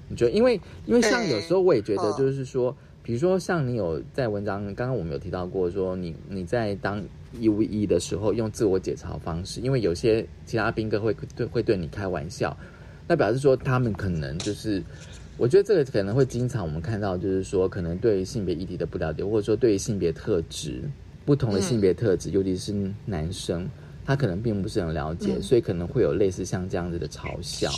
[0.07, 0.31] 你觉得？
[0.31, 7.03] 因为因为像有时候我也觉得，嗯就是说，比如说像你有在文章，刚刚我们有提到过，说你你在当
[7.37, 12.55] 义务役的时候用自我解嘲方式，因为有些其他兵哥会对会对你开玩笑，
[13.07, 14.81] 那表示说他们可能就是。
[15.39, 20.81] 我觉得这个可能会经常我们看到，就是说可能对于性别议题的不了解，或者说对于性别特质
[21.27, 22.71] 不同的性别特质，尤其是
[23.03, 23.69] 男生，
[24.05, 25.43] 他可能并不是很了解，嗯。
[25.43, 27.69] 所以可能会有类似像这样子的嘲笑，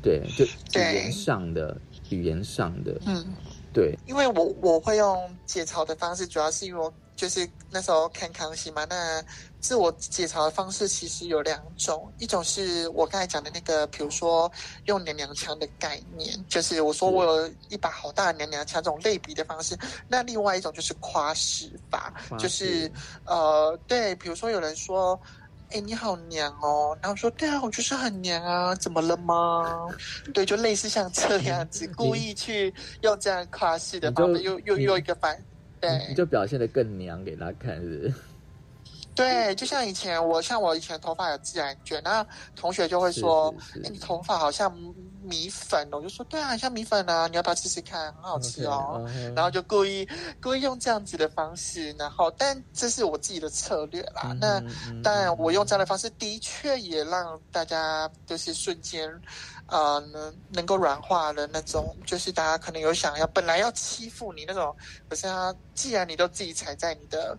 [0.00, 1.76] 对，就语言上的
[2.10, 3.26] 语言上的，嗯，
[3.72, 9.20] 对，因为我我会用解嘲的方式，主要是因为我就是那时候看康熙嘛，那
[9.60, 14.50] 自我解嘲的方式其实有两种，一种是我刚才讲的那个，比如说
[14.84, 19.76] 用娘娘腔的概念，就是我说我有一把好大的娘娘腔这种类比的方式，
[20.08, 22.90] 那另外一种就是夸饰法，就是
[23.24, 25.18] 呃，对，比如说有人说。
[25.70, 26.96] 哎，你好娘哦！
[27.02, 29.86] 然后说，对啊，我就是很娘啊，怎么了吗？
[30.32, 35.38] 对，就类似像这样子，故意去用这样夸饰的方式，又又你又一个反，
[35.78, 38.14] 对，你就表现的更娘给他看，是不是？
[39.18, 44.72] 对，就像以前我，像我以前头发有自然卷，那同学就会说：“是是哎，你头发好像
[45.22, 48.12] 米粉哦。”我就说：“对啊，很像米粉啊，你要不要试试看？
[48.14, 49.04] 很好吃哦。
[49.34, 50.08] 然后就故意
[50.40, 54.30] 故意用这样子的方式，然后但这是我自己的策略啦。
[54.30, 59.10] 嗯那当然，我用这样的方式的确也让大家就是瞬间。
[59.70, 64.74] 呃，能能够软化的那种，就是大家可能有想要本来要欺负你那种，
[65.10, 67.36] 可是他既然你都自己踩在你的，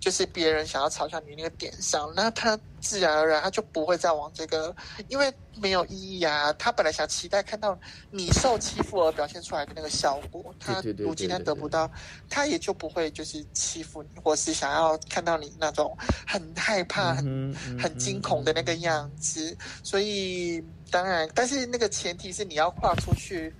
[0.00, 4.74] 就是别人想要嘲笑你那个点上，那他自然而然他就不会再往这个，
[5.08, 6.52] 因为没有意义啊。
[6.52, 7.78] 他本来想期待看到
[8.10, 11.90] 你受欺负而表现出来的那个效果，他如今他得不到，
[12.28, 15.96] 他也就不会就是欺负你，或是想要看到你那种
[16.26, 19.56] 很害怕、很很惊恐的那个样子。
[19.82, 23.52] 所以当然，但是那个前提是你要跨出去，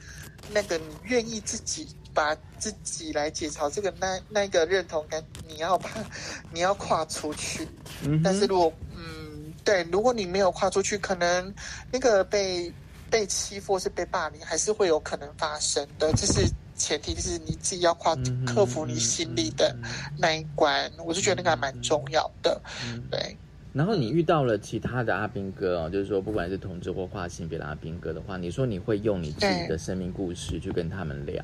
[0.51, 1.89] 那个你愿意自己
[2.19, 5.89] 把自己来解嘲这个那那个认同感，你要把
[6.53, 7.65] 你要跨出去。
[8.05, 11.55] 嗯但是如果嗯，对，如果你没有跨出去，可能
[11.93, 12.73] 那个被
[13.09, 16.13] 被欺负或是被霸凌，还是会有可能发生的。
[16.15, 16.45] 这是
[16.75, 19.77] 前提，就是你自己要跨克服你心里的
[20.19, 20.91] 那一关。
[21.07, 22.61] 我是觉得那个还蛮重要的。
[22.85, 23.37] 嗯对，
[23.73, 31.41] 然后你遇到了其他的阿兵哥哦，就是说不管是同志或跨性别的阿兵哥的话，你说你会用你自己的生命故事去跟他们聊，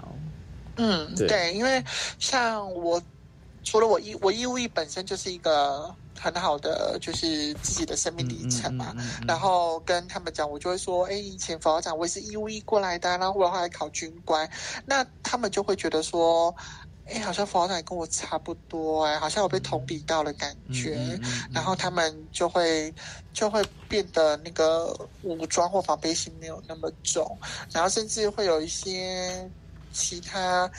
[0.77, 1.83] 嗯，对对，因为
[2.19, 3.03] 像我，
[3.63, 8.95] 除了我义我义务役本身就是一个很好的，就是自己的生命历程嘛。
[8.99, 14.49] 嗯然后跟他们讲，我就会说，哎，以前副校长我也是义务役过来的啊，然后我后来考军官，
[14.85, 16.55] 那他们就会觉得说。
[17.07, 21.21] 哎，好像副校长也跟我差不多哎，好像我被同比到的感觉，嗯
[21.53, 22.91] 然后他们就会
[23.35, 27.37] 就会变得那个武装或防备心没有那么重，
[27.71, 29.47] 然后甚至会有一些
[29.95, 30.71] 其他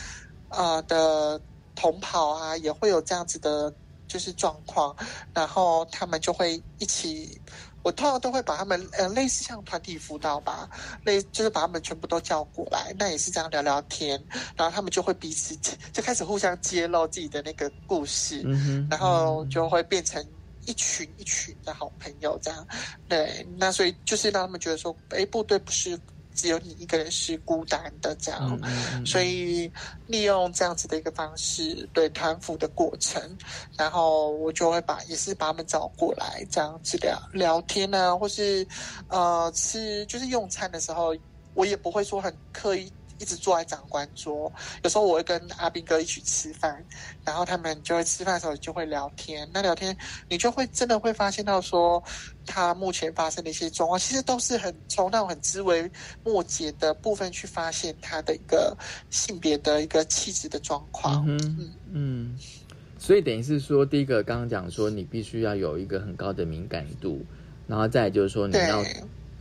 [0.49, 1.41] 呃的
[1.74, 3.74] 同跑啊，也会有这样子的，
[4.07, 4.95] 就是状况，
[5.34, 7.41] 然后他们就会一起。
[7.82, 10.68] 我通常都会把他们呃类似像团体辅导吧，
[11.03, 14.20] 类就是把他们全部都叫过来，那也是这样聊聊天，
[14.57, 15.55] 然后他们就会彼此
[15.93, 20.20] 就开始互相揭露自己的那个故事，嗯，然后就会变成
[20.66, 22.68] 一群一群的好朋友这样。
[23.07, 25.95] 对，那所以就是让他们觉得说，哎，部队不是
[26.36, 28.60] 只有你一个人是孤单的这样。
[28.64, 29.72] 嗯所以
[30.08, 33.22] 利用这样子的一个方式，对团服的过程，
[33.78, 38.68] 然后我就会把也是把他们找过来，这样子聊聊天啊，或是
[39.08, 41.16] 呃吃就是用餐的时候，
[41.54, 42.92] 我也不会说很刻意。
[43.20, 44.51] 一直坐在长官桌，
[44.84, 46.84] 有时候我会跟阿斌哥一起吃饭，
[47.24, 49.49] 然后他们就会吃饭的时候就会聊天。
[49.53, 49.95] 那聊天，
[50.30, 52.03] 你就会真的会发现到说，
[52.45, 55.89] 他目前发生的一些状况，其实都是很从那种很枝微
[56.24, 58.76] 末节的部分去发现他的一个
[59.09, 61.26] 性别的一个气质的状况。
[61.28, 62.39] 嗯哼嗯，
[62.99, 67.26] 所以等于是说，第一个刚刚讲说，你必须要有一个很高的敏感度，
[67.68, 68.84] 然后再就是说，你要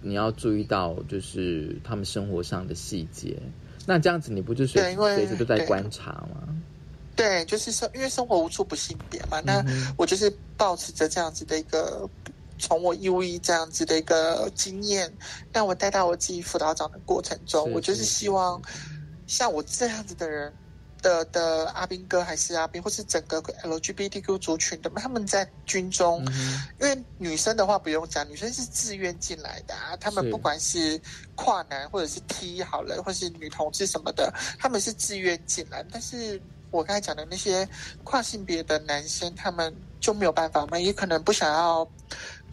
[0.00, 3.36] 你要注意到就是他们生活上的细节。
[3.86, 6.48] 那这样子，你不就随时都在观察吗？
[7.16, 9.64] 对，就是生，因为生活无处不性别嘛，那
[9.96, 12.08] 我就是保持着这样子的一个，
[12.58, 15.12] 从我义务役这样子的一个经验，
[15.52, 18.60] 让我带到我自己辅导长的过程中，我就是希望
[19.26, 20.52] 像我这样子的人。
[21.04, 26.24] 的的阿兵哥还是阿兵，或是整个 LGBTQ 族群的，他们在军中，
[26.80, 29.94] 因为女生的话不用讲，女生是自愿进来的啊。
[30.00, 30.98] 他们不管是
[31.34, 35.84] 跨男或者是 T 好了，或是女同志什么的，他们是自愿进来。
[35.92, 36.40] 但是
[36.70, 37.68] 我刚才讲的那些
[38.02, 41.86] 跨性别的男生，他们就没有办法嘛，也可能不想要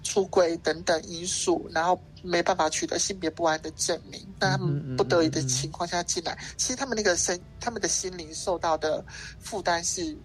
[0.04, 1.98] 出轨等等因素，然后。
[2.22, 9.04] 没办法取得性别不安的证明，那他们不得已的情况下进来，其实他们那个身，他们的心灵受到的
[9.40, 10.16] 负担是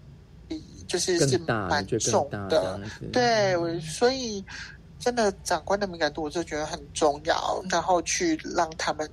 [0.47, 2.80] 比就是是蛮重的。
[3.12, 4.44] 对，所以
[4.99, 9.09] 真的长官的敏感度，我就觉得很重要，然后去让他们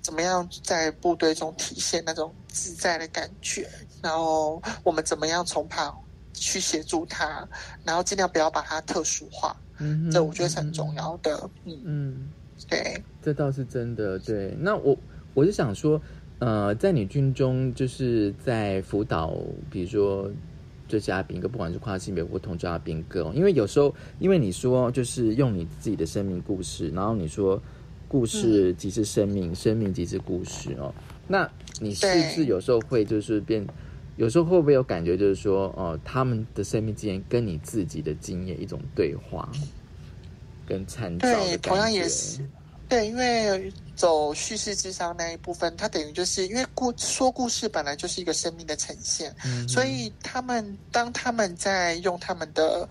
[0.00, 3.68] 怎么样在部队中体现那种自在的感觉，
[4.02, 5.96] 然后我们怎么样从旁
[6.32, 7.46] 去协助他，
[7.84, 9.56] 然后尽量不要把他特殊化。
[9.80, 11.50] 嗯，这我觉得是很重要的。
[11.64, 12.28] 嗯嗯，
[12.68, 14.18] 对，这倒是真的。
[14.18, 14.96] 对，那我
[15.34, 16.00] 我就想说，
[16.38, 19.36] 呃，在你军中，就是在辅导，
[19.70, 20.30] 比如说
[20.86, 27.60] 这些阿兵哥，不管是跨性别或同志阿兵哥，因为有时候，因为你说就是用你自己的生命故事，然后你说
[28.06, 30.94] 故事即是生命，生命即是故事哦，
[31.26, 31.50] 那
[31.80, 33.66] 你是不是有时候会就是变？
[34.20, 39.50] 有时候会不会有感觉，就是说，哦，他们的生命经验跟你自己的经验一种对话，
[40.66, 42.46] 跟参照对，同样也是
[42.86, 49.34] 对，因为走叙事智商那一部分，它等于就是因为故说故事本来就是一个生命的呈现，
[49.66, 52.86] 所以他们当他们在用他们的。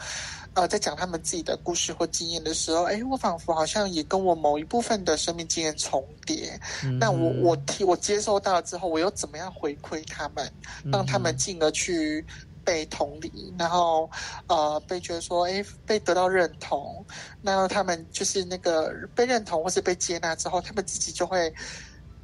[0.56, 6.60] 呃，在讲他们自己的故事或经验的时候，哎，我仿佛好像也跟我某一部分的生命经验重叠。
[7.00, 10.52] 那我我听我接收到了之后，我又怎么样回馈他们，
[10.92, 12.26] 让他们进而去
[12.66, 14.10] 被同理，然后
[14.48, 17.06] 呃被觉得说，哎，被得到认同，
[17.42, 21.54] 那他们就是那个被认同或是被接纳之后，他们自己就会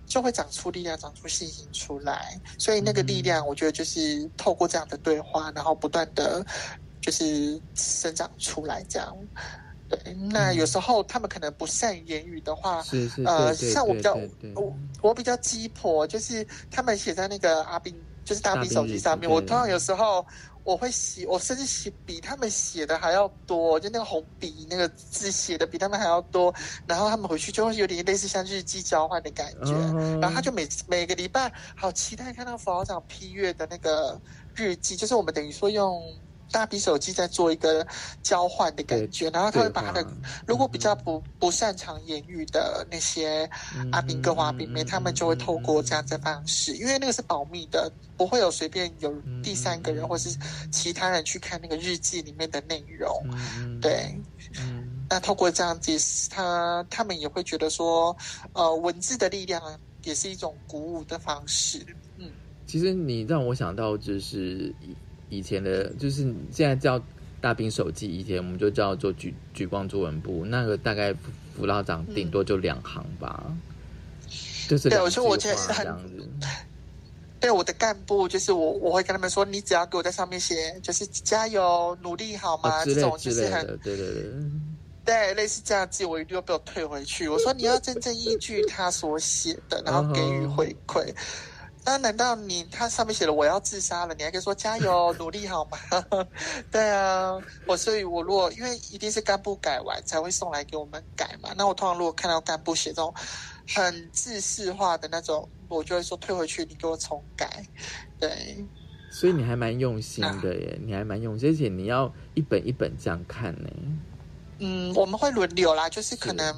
[0.08, 2.38] 就会长出力量，长出信心出来。
[2.58, 6.44] 所以那个力量，我觉得就是透过这样的对话，然后不断的。
[7.06, 9.16] 就是生长出来这样，
[9.88, 10.12] 对。
[10.32, 14.18] 那有时候他们可能不善于言语的话，是是呃，像我比较
[14.56, 19.30] 我我比较鸡婆，就是他们写在那个阿斌，就是大兵手机上面。
[19.30, 20.26] 我通常有时候
[20.64, 26.52] 我会写，我甚至写比他们写的还要多，就那个红笔那个字写的比他们还要多。
[26.88, 29.74] 然后他们回去就会有点类似像日记交换的感觉。
[30.20, 34.20] 然后他就每每个礼拜好期待看到副校长批阅的那个
[34.56, 36.02] 日记，就是我们等于说用。
[36.56, 37.86] 大笔手机在做一个
[38.24, 40.08] 交换的感觉，然后他会把他的
[40.48, 43.50] 如果比较不不擅长言语的那些
[43.92, 50.30] 阿兵哥、华兵妹，他们就会透过这样的方式，因为那个是保密的，不会有随便有第三个人或是
[50.72, 53.22] 其他人去看那个日记里面的内容。
[53.82, 54.18] 对，
[55.10, 58.16] 那透过这样子，他他们也会觉得说，
[58.54, 59.62] 呃，文字的力量
[60.06, 61.86] 也是一种鼓舞的方式。
[62.16, 62.32] 嗯，
[62.66, 64.74] 其实你让我想到就是。
[65.36, 67.02] 以前的，就是现在叫
[67.42, 71.14] 大兵手记，以前我们就叫做举举光作文部，那个大概
[71.56, 73.44] 辅导长顶多就两行吧，
[74.68, 75.88] 就是对，我说我觉得很。
[77.38, 82.84] 对我的干部，就是我我会跟他们说，你只要给我在上面写，就是加油努力好吗？
[82.84, 84.24] 这种就是很对对对，
[85.06, 87.28] 对类似这样子，我一定要被我退回去。
[87.28, 91.14] 我说你要真正依据他所写的，然后给予回馈。
[91.86, 95.78] 那难道你他上面写了我要自杀了，你还可以说加油 努力好吗？
[96.72, 103.14] 对啊，我所以，我如果因为一定是干部改完才会送来给我们改嘛，那我通常如果看到干部写这种
[103.68, 107.64] 很自式化的那种，我就会说退回去，你给我重改。
[108.20, 108.66] 对，
[109.12, 113.70] 所以你还蛮用心的耶，你还蛮用心，而且你要一本一本这样看呢。
[114.58, 116.56] 嗯，我们会轮流啦，就是可能。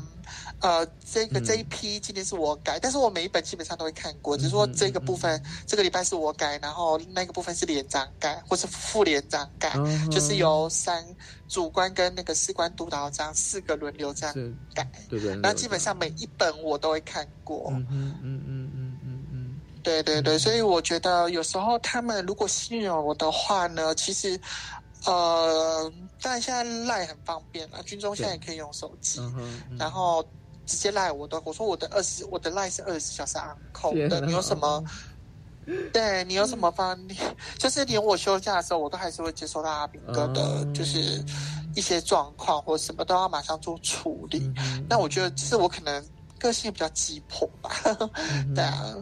[0.59, 0.83] 呃，
[1.13, 9.71] 这个这一批今天是我改，但是我每一本基本上都会看过，只是说这个部分这个礼拜是我改，然后那个部分是连长改或是副连长改，
[10.09, 11.05] 就是由三
[11.47, 14.35] 主官跟那个士官督导这样四个轮流这样
[14.73, 15.35] 改，对对。
[15.35, 24.39] 那基本上每一本我都会看过，嗯嗯嗯嗯嗯嗯，对对对，所以我觉得有时候他们如果信任我的话呢，其实
[25.05, 29.21] 呃，但现在赖很方便了，军中现在也可以用手机，
[29.77, 30.27] 然后。
[30.67, 34.21] 直接赖我的，我说我的二十，我的赖是二十四小时安扣的。
[34.21, 34.83] 你有什么？
[35.91, 36.97] 对你有什么方？
[37.57, 41.21] 就是连我休假的时候，我都还是会接收到阿炳哥的，就是
[41.75, 44.49] 一些状况或什么都要马上做处理。
[44.87, 46.05] 那我觉得是我可能
[46.39, 47.71] 个性比较急迫吧。
[48.55, 48.95] 对啊，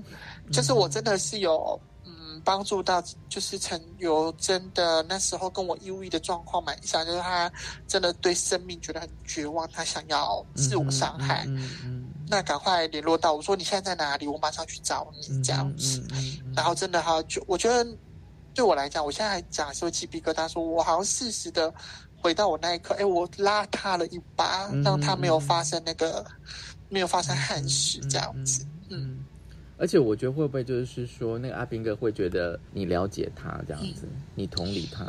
[0.51, 1.94] 就是我真的是有嗯
[2.45, 7.51] 帮助到，就是陈友真的那时候跟我一五一的状况蛮像，就是他
[7.87, 11.43] 真的对生命觉得很绝望，他想要自我伤害。
[11.47, 16.03] 嗯嗯那赶快联络到我说你现在在哪里，我马上去找你这样子。
[16.55, 17.85] 然后真的哈就我觉得
[18.53, 21.73] 对我来讲，我现在还讲说鸡皮疙瘩，说我好像适时的
[22.21, 26.25] 回到我那一刻，哎，我拉他了一把，让他没有发生那个
[26.89, 28.65] 没有发生憾事这样子。
[28.89, 29.24] 嗯，
[29.78, 35.03] 而且我觉得会不会就是说，那个阿兵哥会觉得你了解他这样子，你同理他，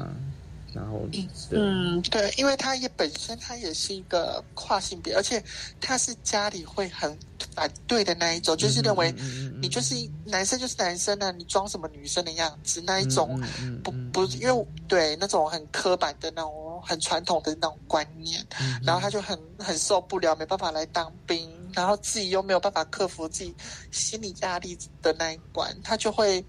[0.74, 1.08] 然后
[1.52, 5.42] 嗯，对，因为他也本身他也是一个跨性别，而且
[5.80, 7.16] 他是家里会很
[7.54, 9.14] 反对的那一种，就是认为
[9.62, 9.94] 你就是
[10.24, 13.40] 男生就是男生啊，你装什么女生的样子那一种，
[13.84, 18.44] 不不，因为对那种很刻板的那种很传统的那种观念，
[18.84, 23.54] 然后他就很很受不了，没办法来当兵，然后自己又没有办法克服自己
[23.92, 26.44] 心理压力的那一关，他就会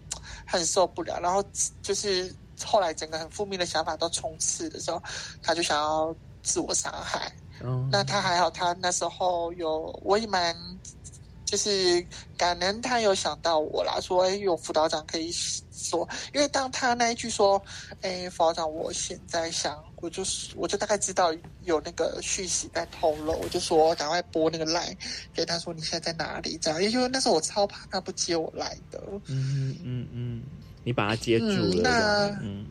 [0.47, 1.43] 很受不了，然后
[1.83, 2.33] 就是。
[2.65, 4.99] 后来整个很负面的想法都冲刺的时候，
[5.43, 6.11] 他就想要
[6.41, 7.31] 自我伤害。
[7.61, 10.57] 哦，那他还好，他那时候有，我也蛮
[11.47, 12.05] 就是
[12.37, 15.31] 感恩他有想到我啦，说哎有辅导长可以
[15.71, 17.59] 说，因为当他那一句说，
[18.01, 21.33] 哎辅导长，我现在想，我就是我就大概知道
[21.63, 24.95] 有那个讯息在透露，我就说赶快拨那个赖
[25.33, 29.01] 给他说你现在在哪里这样，因为那时候我超怕他不接我来的。
[29.27, 30.43] 嗯嗯嗯。
[30.83, 32.65] 你把他接住了，那嗯，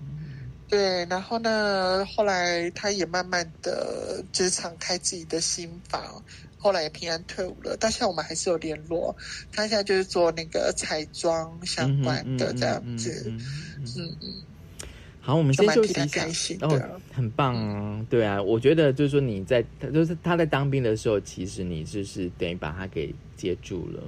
[0.68, 6.22] 对，然后呢，后来他也慢慢的就是敞开自己的心房，
[6.58, 7.76] 后来也平安退伍了。
[7.76, 9.16] 到现在我们还是有联络，
[9.52, 13.32] 他现在就是做那个彩妆相关的这样子，
[13.78, 14.34] 嗯嗯。
[15.20, 16.26] 好，我们先休息一下。
[16.60, 24.02] 哦，很棒啊，对啊，我觉得就是说你在，就是他在当兵的时候，其实你就是等于把他给接住了，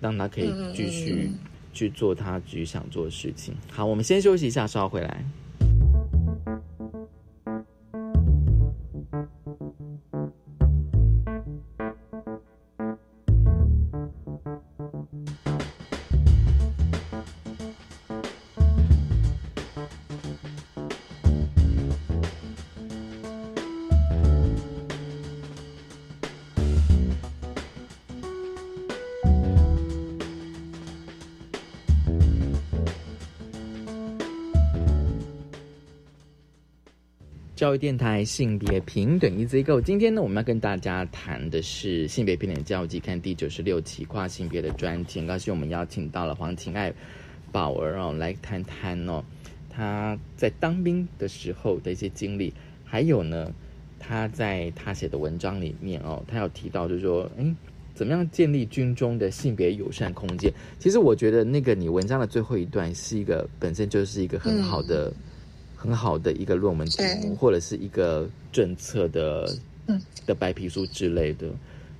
[0.00, 1.30] 让他可以继续。
[1.72, 3.54] 去做他自己想做的事情。
[3.70, 5.24] 好，我们先休息一下，稍后回来。
[37.70, 45.20] 教育电台性别平等一 Z Go，今天呢，我们要跟大家谈的是性别平等教育季刊第九十六期跨性别的专题。
[45.20, 46.92] 很高兴我们邀请到了黄晴爱
[47.52, 49.22] 宝儿哦，来谈谈哦，
[49.68, 52.52] 他在当兵的时候的一些经历，
[52.84, 53.48] 还有呢，
[54.00, 57.54] 他在他写的文章里面哦，他有提到就是说，哎，
[57.94, 60.52] 怎么样建立军中的性别友善空间？
[60.80, 65.12] 其实我觉得那个你文章的最后一段是一个本身就是一个很好的。
[65.80, 69.56] 很好的一个论文题目，或者是一个政策的
[70.26, 71.48] 的白皮书之类的，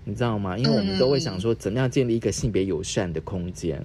[0.05, 0.59] 你知道吗？
[0.59, 3.81] 因为我们都会想说，怎么样建立一个性别友善的空间？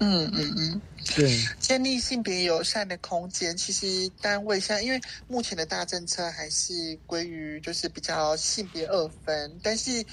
[0.00, 0.80] 嗯嗯嗯，
[1.14, 10.04] 对，建立性别友善的空间，其实单位像，因为目前的大政策还是归于就是比较性别二分，但是。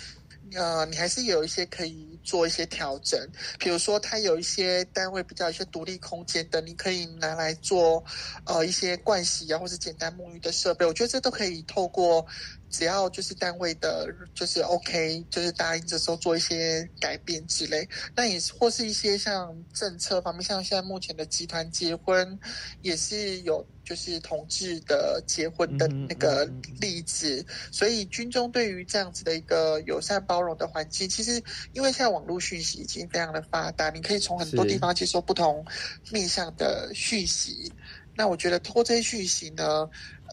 [0.56, 3.20] 呃，你还是有一些可以做一些调整，
[3.58, 8.04] 比如说它有一些单位比较一些独立空间的，你可以拿来做
[8.46, 12.26] 呃一些盥洗啊，或者简单沐浴的设备，我觉得这都可以透过。
[12.72, 22.40] 只要就是单位的，就是 OK，就是答应这时候做一些改变之类，那也或是一些像政策方面，像现在目前的集团结婚，
[22.84, 26.46] 也是有就是同志的结婚的那个
[26.80, 31.42] 例子，所以军中对于这样子的一个友善包容的环境，其实
[31.74, 35.64] 因为现在网络讯息已经非常的发达，你可以从很多地方接收不同
[36.12, 37.72] 面向的讯息，
[38.16, 39.88] 那我觉得通过这些讯息呢。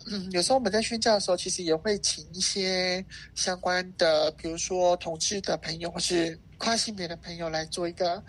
[0.08, 3.04] 嗯，有时候我们在宣教的时候，其实也会请一些
[3.34, 8.22] 相关的，比如说同志的朋友或是跨性别的朋友来做一个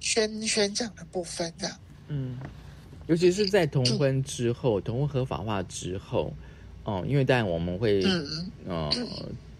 [0.00, 1.76] 宣宣讲的部分，这样。
[2.08, 2.38] 嗯，
[3.06, 6.32] 尤其是在同婚之后，同婚合法化之后，
[6.84, 8.90] 哦，因为当然我们会，嗯呃，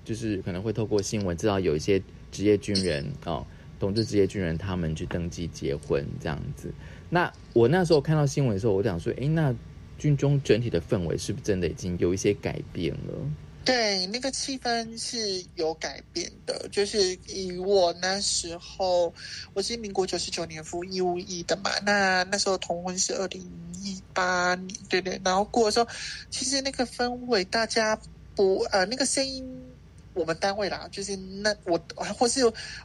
[0.09, 2.03] 就是可能会透过新闻知道有一些
[2.33, 3.47] 职业军人哦，
[3.79, 6.73] 同志职业军人他们去登记结婚这样子。
[7.11, 9.55] 那我那时候看到新闻的时候，我想说，哎，那。
[9.99, 13.15] 军中整体的氛围是不是真的已经有一些改变了？
[13.65, 16.69] 对，那个气氛是有改变的。
[16.71, 19.13] 就是以我那时候，
[19.55, 23.43] 我是民国九十九年服义务役的嘛，那那时候同婚是二零
[23.83, 25.21] 一八年，对对。
[25.25, 25.89] 然后过的时候，
[26.31, 28.01] 其实那个氛围，大家
[28.37, 29.45] 不呃，那个声音，
[30.19, 31.81] 我们单位啦，就是那我
[32.19, 32.41] 或是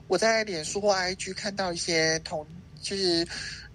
[0.08, 2.48] 我在脸书或 IG 看到一些同。
[2.84, 3.26] 就是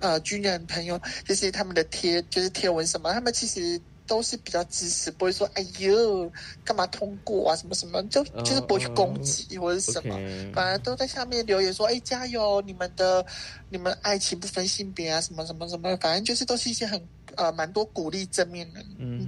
[0.01, 3.81] 呃军人朋友，就是他们的贴就是贴文什么，他们其实。
[4.09, 6.29] 都是比较支持，不会说“哎呦，
[6.65, 7.55] 干嘛通过啊？
[7.55, 10.19] 什么什么”，就就是不会去攻击或者什么，
[10.53, 12.61] 反而都在下面留言说：“哎，加油！
[12.63, 13.25] 你们的
[13.69, 17.01] 你们爱情不分性别啊，什么什么什么，反正就是都是一些很
[17.37, 18.83] 呃蛮多鼓励正面的、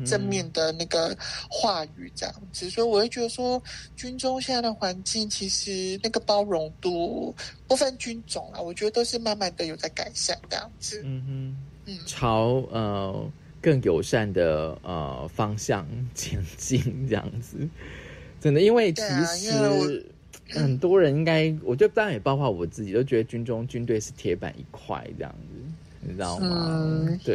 [0.06, 1.16] 正面的那个
[1.50, 2.70] 话语这样子。
[2.70, 3.62] 所以我会觉得说，
[3.94, 7.34] 军中现在的环境其实那个包容度
[7.68, 11.02] 不分军种啊，我觉得都是慢慢的有在改善这样子。
[11.04, 13.30] 嗯哼，嗯，朝呃。
[13.60, 17.56] 更友善的呃方向前进，这样子，
[18.40, 20.06] 真的，因为其实
[20.48, 27.06] 很多人应该，我觉得当然也包括我自己，都觉得军中军队是铁板一块这样子，你知道吗？
[27.24, 27.34] 对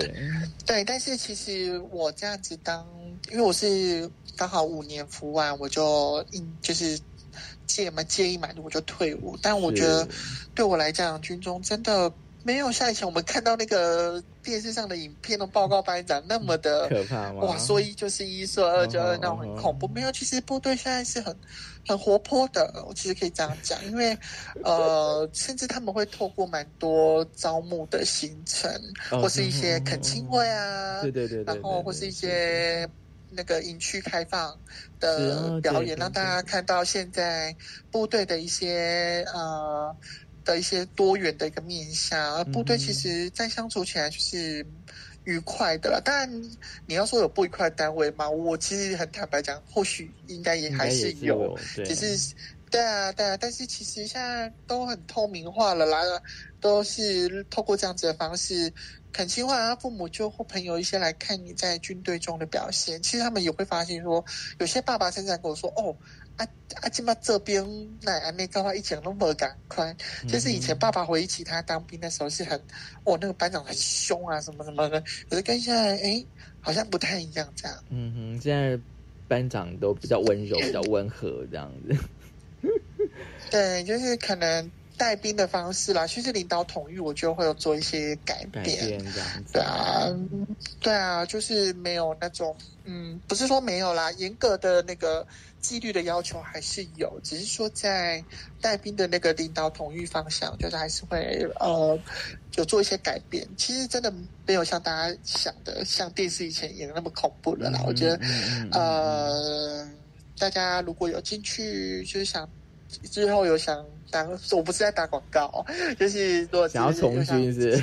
[0.66, 2.86] 对，但是其实我这样子当，
[3.32, 6.26] 因为我是刚好五年服完，我就
[6.62, 7.00] 就是
[7.68, 10.08] 届嘛届一满我就退伍，但我觉得
[10.54, 12.12] 对我来讲，军中真的。
[12.46, 17.42] 没有像以前我们看到那个电视上的影片的报告班长那么的可怕吗？
[17.42, 19.88] 哇，说一就是一，说二就二，那种很恐怖。
[19.88, 21.36] 没有，其实部队现在是很
[21.88, 22.86] 很活泼的。
[22.88, 24.16] 我其实可以这样讲，因为
[24.64, 28.72] 呃，甚至他们会透过蛮多招募的行程，
[29.10, 32.88] 或是一些恳亲会啊，对对对，然后或是一些
[33.32, 34.56] 那个营区开放
[35.00, 37.56] 的表演，让大家看到现在
[37.90, 39.96] 部队的一些呃。
[40.46, 44.66] 的一些多元的一个面向，而部队其实在相处起来就是
[45.26, 46.00] 愉快的。
[46.06, 46.44] 当然，
[46.86, 48.30] 你要说有不愉快的单位吗？
[48.30, 52.34] 我其实很坦白讲，或许应该也还是有，只是
[52.70, 53.36] 对啊，对啊。
[53.36, 56.22] 但是其实现在都很透明化了，来了
[56.62, 58.72] 都是透过这样子的方式，
[59.12, 63.02] 恳亲啊，父母就或朋友一些来看你在军队中的表现。
[63.02, 64.24] 其实他们也会发现说，
[64.60, 65.96] 有些爸爸现在跟我说，哦。
[66.38, 66.46] 啊
[66.82, 66.90] 啊！
[66.90, 67.66] 今嘛这边
[68.02, 69.96] 那安内高话一讲都没赶快，
[70.28, 72.60] 就是以前爸爸回忆起他当兵的时候是很，
[73.06, 75.02] 哦，那个班长很凶啊，什么什么的。
[75.30, 76.24] 可是跟现在哎，
[76.60, 77.78] 好像不太一样这样。
[77.90, 78.78] 嗯哼，现在
[79.30, 81.98] 班长都比较温柔，比较温和这样子。
[83.50, 89.00] 对，就是可能带兵的方式啦，其实领导统一，我觉得会有做一些改变。
[89.14, 89.54] 这样子。
[89.54, 90.14] 对啊，
[90.82, 95.26] 对啊，就是没有那种，嗯，不是说没有啦，严格的那个。
[95.66, 98.24] 纪律的要求还是有，只是说在
[98.62, 102.00] 带兵的那个领导统御方向，就是还是会呃
[102.56, 103.48] 有做一些改变。
[103.58, 104.14] 其实真的
[104.46, 107.82] 没有像大家想的，像电视以前演的那么恐怖了啦。
[107.88, 108.20] 我觉得
[108.72, 109.90] 呃，
[110.38, 112.48] 大家如果有进去，就是想
[113.10, 115.66] 之后有想当，我不是在打广告，
[116.00, 117.82] 就是如果想要从军是。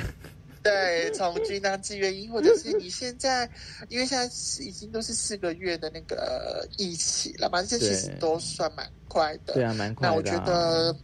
[0.63, 3.49] 对，从军当志愿役，或者是你现在，
[3.89, 9.55] 因为现在是已经都是四个月的那个疫情了嘛，这其实都算蛮快的。
[9.55, 10.13] 对啊，蛮快的。
[10.13, 10.95] 那我觉得，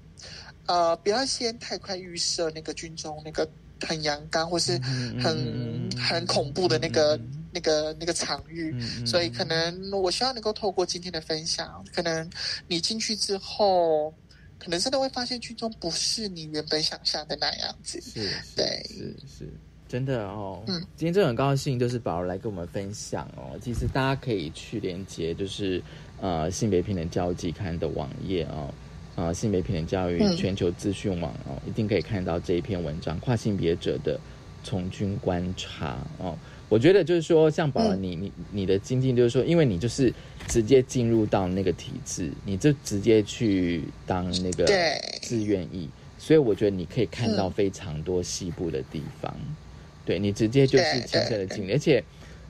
[0.66, 3.46] 呃，不要先太快预设那个军中那个
[3.82, 4.80] 很阳刚或是
[5.22, 7.20] 很很恐怖的那个
[7.52, 8.74] 那个那个场域，
[9.06, 12.30] 所以可能我希望能够透过今天的分享，可能
[12.68, 14.14] 你进去之后。
[14.60, 18.00] 可能真的会发现，剧中不是你原本想象的那样子。
[18.02, 19.50] 是，对，是是，
[19.88, 20.62] 真的哦。
[20.68, 23.58] 嗯，今天真的很高兴，就是宝儿来跟我们分享哦。
[23.62, 25.82] 其实大家可以去连接，就是
[26.20, 28.72] 呃性别平等教育期刊的网页哦，
[29.16, 34.20] 呃性别平等教育全球资讯网哦，一定可以看到这一篇文章《跨性别者的
[34.64, 36.38] 从军观察》哦。
[36.70, 40.14] 我觉得就是说，像宝儿你你你的经历，就是说，因为你就是
[40.48, 44.66] 直接进入到那个体制，你就直接去当那个
[45.20, 45.90] 自愿意，
[46.20, 49.36] 所以我觉得你可以看到非常多西部的地方。
[50.06, 52.04] 对你直接就是亲身的经历，而且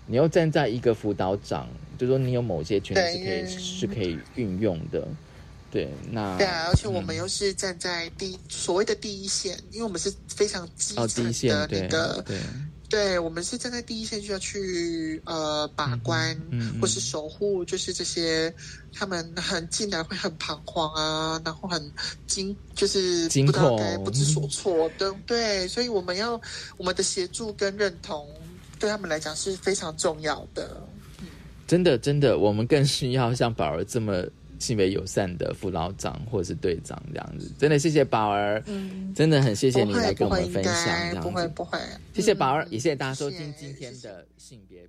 [0.05, 5.07] 你又站在一个辅导长，就说你有某些权利是可以是可以运用的。
[5.71, 11.07] 对，那对啊，而且我们又是站在第所谓的第一线，因为我们是非常基层
[11.49, 12.25] 的那个。
[12.89, 16.35] 对，我们是站在第一线，就要去呃把关，
[16.81, 18.51] 或是守护，就是这些
[18.91, 21.91] 他们很进来会很彷徨啊，然后很
[22.25, 25.11] 惊，就是不知道该不知所措对。
[25.27, 26.41] 对，所以我们要
[26.77, 28.27] 我们的协助跟认同，
[28.79, 30.81] 对他们来讲是非常重要的。
[31.67, 34.25] 真的，真的，我们更需要像宝儿这么。
[34.59, 40.73] 性别友善的副老长或者是队长这样子，真的谢谢宝儿，嗯，真的很谢谢你来跟我们分享，
[41.09, 41.79] 这样子，不会不会，
[42.13, 44.87] 谢谢宝儿，也谢谢大家收听今天的性别。